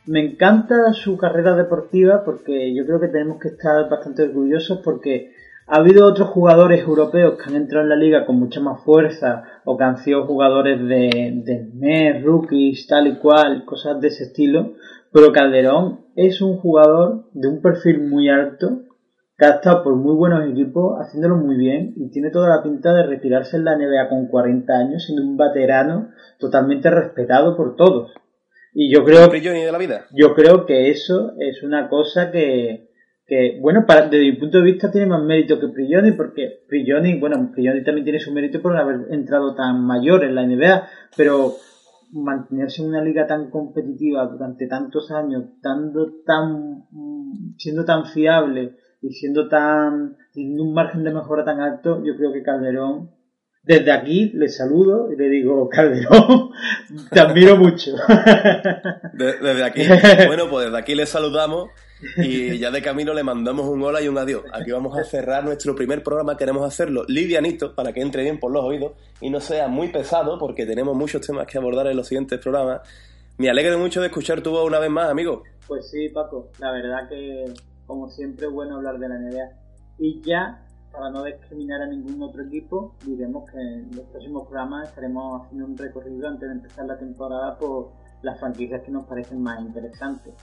Me 0.06 0.20
encanta 0.20 0.92
su 0.92 1.16
carrera 1.16 1.56
deportiva 1.56 2.22
porque 2.24 2.72
yo 2.72 2.86
creo 2.86 3.00
que 3.00 3.08
tenemos 3.08 3.40
que 3.40 3.48
estar 3.48 3.88
bastante 3.88 4.22
orgullosos 4.22 4.80
porque 4.84 5.34
ha 5.68 5.76
habido 5.78 6.06
otros 6.06 6.28
jugadores 6.28 6.80
europeos 6.82 7.36
que 7.36 7.50
han 7.50 7.56
entrado 7.56 7.84
en 7.84 7.90
la 7.90 7.96
liga 7.96 8.24
con 8.24 8.38
mucha 8.38 8.60
más 8.60 8.82
fuerza 8.84 9.42
o 9.64 9.76
que 9.76 9.84
han 9.84 9.98
sido 9.98 10.26
jugadores 10.26 10.78
de, 10.80 11.32
de 11.44 11.70
mes, 11.74 12.22
rookies, 12.22 12.86
tal 12.86 13.08
y 13.08 13.16
cual, 13.16 13.64
cosas 13.64 14.00
de 14.00 14.08
ese 14.08 14.24
estilo. 14.24 14.74
Pero 15.12 15.32
Calderón 15.32 16.06
es 16.14 16.40
un 16.40 16.56
jugador 16.58 17.24
de 17.32 17.48
un 17.48 17.60
perfil 17.60 18.02
muy 18.02 18.28
alto 18.28 18.82
que 19.36 19.44
ha 19.44 19.50
estado 19.56 19.82
por 19.82 19.96
muy 19.96 20.14
buenos 20.14 20.48
equipos, 20.48 20.98
haciéndolo 21.00 21.36
muy 21.36 21.56
bien 21.56 21.92
y 21.96 22.10
tiene 22.10 22.30
toda 22.30 22.48
la 22.48 22.62
pinta 22.62 22.94
de 22.94 23.02
retirarse 23.02 23.56
en 23.56 23.64
la 23.64 23.76
NBA 23.76 24.08
con 24.08 24.28
40 24.28 24.72
años, 24.72 25.04
siendo 25.04 25.22
un 25.22 25.36
veterano 25.36 26.10
totalmente 26.38 26.90
respetado 26.90 27.56
por 27.56 27.76
todos. 27.76 28.12
Y 28.72 28.92
yo 28.92 29.04
creo, 29.04 29.28
de 29.28 29.72
la 29.72 29.78
vida? 29.78 30.06
yo 30.12 30.34
creo 30.34 30.66
que 30.66 30.90
eso 30.90 31.32
es 31.38 31.62
una 31.62 31.88
cosa 31.88 32.30
que, 32.30 32.85
que, 33.26 33.58
bueno, 33.60 33.84
para, 33.86 34.02
desde 34.02 34.30
mi 34.30 34.36
punto 34.36 34.58
de 34.58 34.64
vista 34.64 34.90
tiene 34.90 35.08
más 35.08 35.22
mérito 35.22 35.58
que 35.58 35.68
Prigioni, 35.68 36.12
porque 36.12 36.62
Prigioni, 36.68 37.18
bueno, 37.18 37.50
Prigioni 37.52 37.82
también 37.82 38.04
tiene 38.04 38.20
su 38.20 38.32
mérito 38.32 38.62
por 38.62 38.76
haber 38.76 39.08
entrado 39.10 39.54
tan 39.54 39.84
mayor 39.84 40.24
en 40.24 40.34
la 40.36 40.46
NBA, 40.46 40.88
pero 41.16 41.54
mantenerse 42.12 42.82
en 42.82 42.88
una 42.88 43.02
liga 43.02 43.26
tan 43.26 43.50
competitiva 43.50 44.26
durante 44.26 44.68
tantos 44.68 45.10
años, 45.10 45.44
dando 45.60 46.22
tan, 46.24 46.84
siendo 47.58 47.84
tan 47.84 48.06
fiable 48.06 48.76
y 49.02 49.10
siendo 49.10 49.48
tan, 49.48 50.16
teniendo 50.32 50.62
un 50.62 50.72
margen 50.72 51.02
de 51.02 51.12
mejora 51.12 51.44
tan 51.44 51.60
alto, 51.60 52.04
yo 52.04 52.16
creo 52.16 52.32
que 52.32 52.44
Calderón, 52.44 53.10
desde 53.64 53.90
aquí 53.90 54.30
le 54.34 54.48
saludo 54.48 55.12
y 55.12 55.16
le 55.16 55.28
digo, 55.28 55.68
Calderón, 55.72 56.50
te 57.10 57.18
admiro 57.18 57.56
mucho. 57.56 57.90
desde 59.14 59.64
aquí, 59.64 59.82
bueno, 60.28 60.44
pues 60.48 60.66
desde 60.66 60.78
aquí 60.78 60.94
le 60.94 61.06
saludamos 61.06 61.70
y 62.18 62.58
ya 62.58 62.70
de 62.70 62.82
camino 62.82 63.14
le 63.14 63.22
mandamos 63.22 63.66
un 63.66 63.82
hola 63.82 64.02
y 64.02 64.08
un 64.08 64.18
adiós. 64.18 64.44
Aquí 64.52 64.70
vamos 64.70 64.96
a 64.98 65.04
cerrar 65.04 65.44
nuestro 65.44 65.74
primer 65.74 66.02
programa. 66.02 66.36
Queremos 66.36 66.66
hacerlo 66.66 67.04
livianito 67.08 67.74
para 67.74 67.92
que 67.92 68.00
entre 68.00 68.22
bien 68.22 68.38
por 68.38 68.52
los 68.52 68.64
oídos 68.64 68.92
y 69.20 69.30
no 69.30 69.40
sea 69.40 69.68
muy 69.68 69.88
pesado 69.88 70.38
porque 70.38 70.66
tenemos 70.66 70.96
muchos 70.96 71.26
temas 71.26 71.46
que 71.46 71.58
abordar 71.58 71.86
en 71.86 71.96
los 71.96 72.06
siguientes 72.06 72.38
programas. 72.40 72.80
Me 73.38 73.50
alegro 73.50 73.78
mucho 73.78 74.00
de 74.00 74.08
escuchar 74.08 74.42
tu 74.42 74.50
voz 74.50 74.66
una 74.66 74.78
vez 74.78 74.90
más, 74.90 75.10
amigo. 75.10 75.42
Pues 75.66 75.90
sí, 75.90 76.08
Paco. 76.08 76.50
La 76.58 76.72
verdad 76.72 77.08
que, 77.08 77.52
como 77.86 78.08
siempre, 78.08 78.46
es 78.46 78.52
bueno 78.52 78.76
hablar 78.76 78.98
de 78.98 79.08
la 79.08 79.18
NBA. 79.18 79.50
Y 79.98 80.20
ya, 80.22 80.64
para 80.92 81.10
no 81.10 81.24
discriminar 81.24 81.82
a 81.82 81.86
ningún 81.86 82.22
otro 82.22 82.42
equipo, 82.42 82.94
diremos 83.04 83.50
que 83.50 83.58
en 83.58 83.90
los 83.94 84.06
próximos 84.06 84.48
programas 84.48 84.88
estaremos 84.88 85.42
haciendo 85.42 85.66
un 85.66 85.76
recorrido 85.76 86.28
antes 86.28 86.48
de 86.48 86.54
empezar 86.54 86.86
la 86.86 86.98
temporada 86.98 87.58
por 87.58 87.92
las 88.22 88.38
franquicias 88.38 88.82
que 88.82 88.90
nos 88.90 89.06
parecen 89.06 89.42
más 89.42 89.60
interesantes 89.60 90.34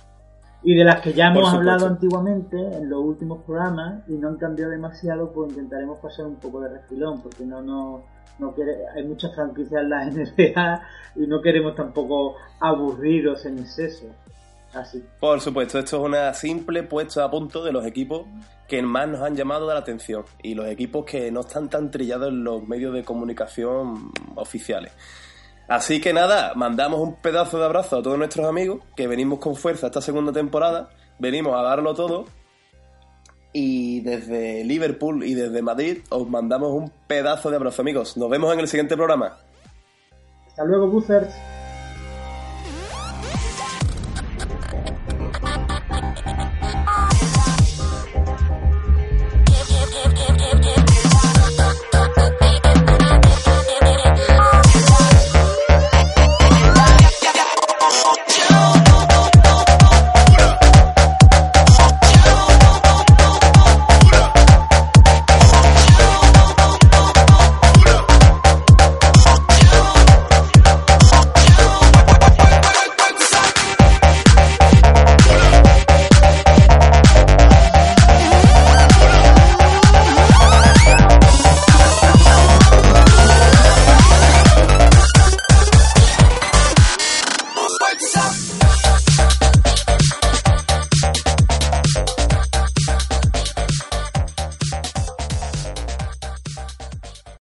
y 0.63 0.75
de 0.75 0.83
las 0.83 1.01
que 1.01 1.13
ya 1.13 1.27
hemos 1.27 1.53
hablado 1.53 1.87
antiguamente 1.87 2.57
en 2.57 2.89
los 2.89 2.99
últimos 3.03 3.43
programas 3.43 4.07
y 4.07 4.13
no 4.13 4.29
han 4.29 4.37
cambiado 4.37 4.71
demasiado, 4.71 5.31
pues 5.31 5.51
intentaremos 5.51 5.99
pasar 5.99 6.25
un 6.25 6.37
poco 6.37 6.61
de 6.61 6.69
refilón, 6.69 7.21
porque 7.21 7.45
no, 7.45 7.61
no, 7.61 8.03
no 8.39 8.53
quiere, 8.53 8.77
hay 8.95 9.03
muchas 9.03 9.35
franquicias 9.35 9.81
en 9.81 9.89
la 9.89 10.05
NBA 10.09 10.81
y 11.15 11.27
no 11.27 11.41
queremos 11.41 11.75
tampoco 11.75 12.35
aburriros 12.59 13.45
en 13.45 13.59
exceso. 13.59 14.05
Así. 14.73 15.03
Por 15.19 15.39
supuesto, 15.39 15.77
esto 15.77 15.97
es 15.97 16.03
una 16.03 16.33
simple 16.33 16.81
puesta 16.81 17.23
a 17.23 17.29
punto 17.29 17.63
de 17.63 17.71
los 17.71 17.85
equipos 17.85 18.25
que 18.67 18.81
más 18.81 19.07
nos 19.07 19.21
han 19.21 19.35
llamado 19.35 19.67
la 19.67 19.77
atención 19.77 20.23
y 20.41 20.55
los 20.55 20.65
equipos 20.65 21.05
que 21.05 21.31
no 21.31 21.41
están 21.41 21.69
tan 21.69 21.91
trillados 21.91 22.29
en 22.29 22.43
los 22.43 22.67
medios 22.67 22.91
de 22.93 23.03
comunicación 23.03 24.11
oficiales. 24.33 24.91
Así 25.67 26.01
que 26.01 26.13
nada, 26.13 26.53
mandamos 26.55 26.99
un 26.99 27.15
pedazo 27.15 27.57
de 27.57 27.65
abrazo 27.65 27.97
a 27.97 28.03
todos 28.03 28.17
nuestros 28.17 28.45
amigos 28.45 28.81
que 28.95 29.07
venimos 29.07 29.39
con 29.39 29.55
fuerza 29.55 29.87
esta 29.87 30.01
segunda 30.01 30.31
temporada, 30.31 30.89
venimos 31.19 31.55
a 31.57 31.61
darlo 31.61 31.93
todo 31.93 32.25
y 33.53 34.01
desde 34.01 34.63
Liverpool 34.63 35.23
y 35.23 35.35
desde 35.35 35.61
Madrid 35.61 35.99
os 36.09 36.27
mandamos 36.27 36.71
un 36.71 36.91
pedazo 37.07 37.49
de 37.49 37.55
abrazo 37.55 37.81
amigos. 37.81 38.17
Nos 38.17 38.29
vemos 38.29 38.53
en 38.53 38.59
el 38.59 38.67
siguiente 38.67 38.95
programa. 38.95 39.37
Hasta 40.47 40.65
luego, 40.65 40.87
Buzzers. 40.87 41.33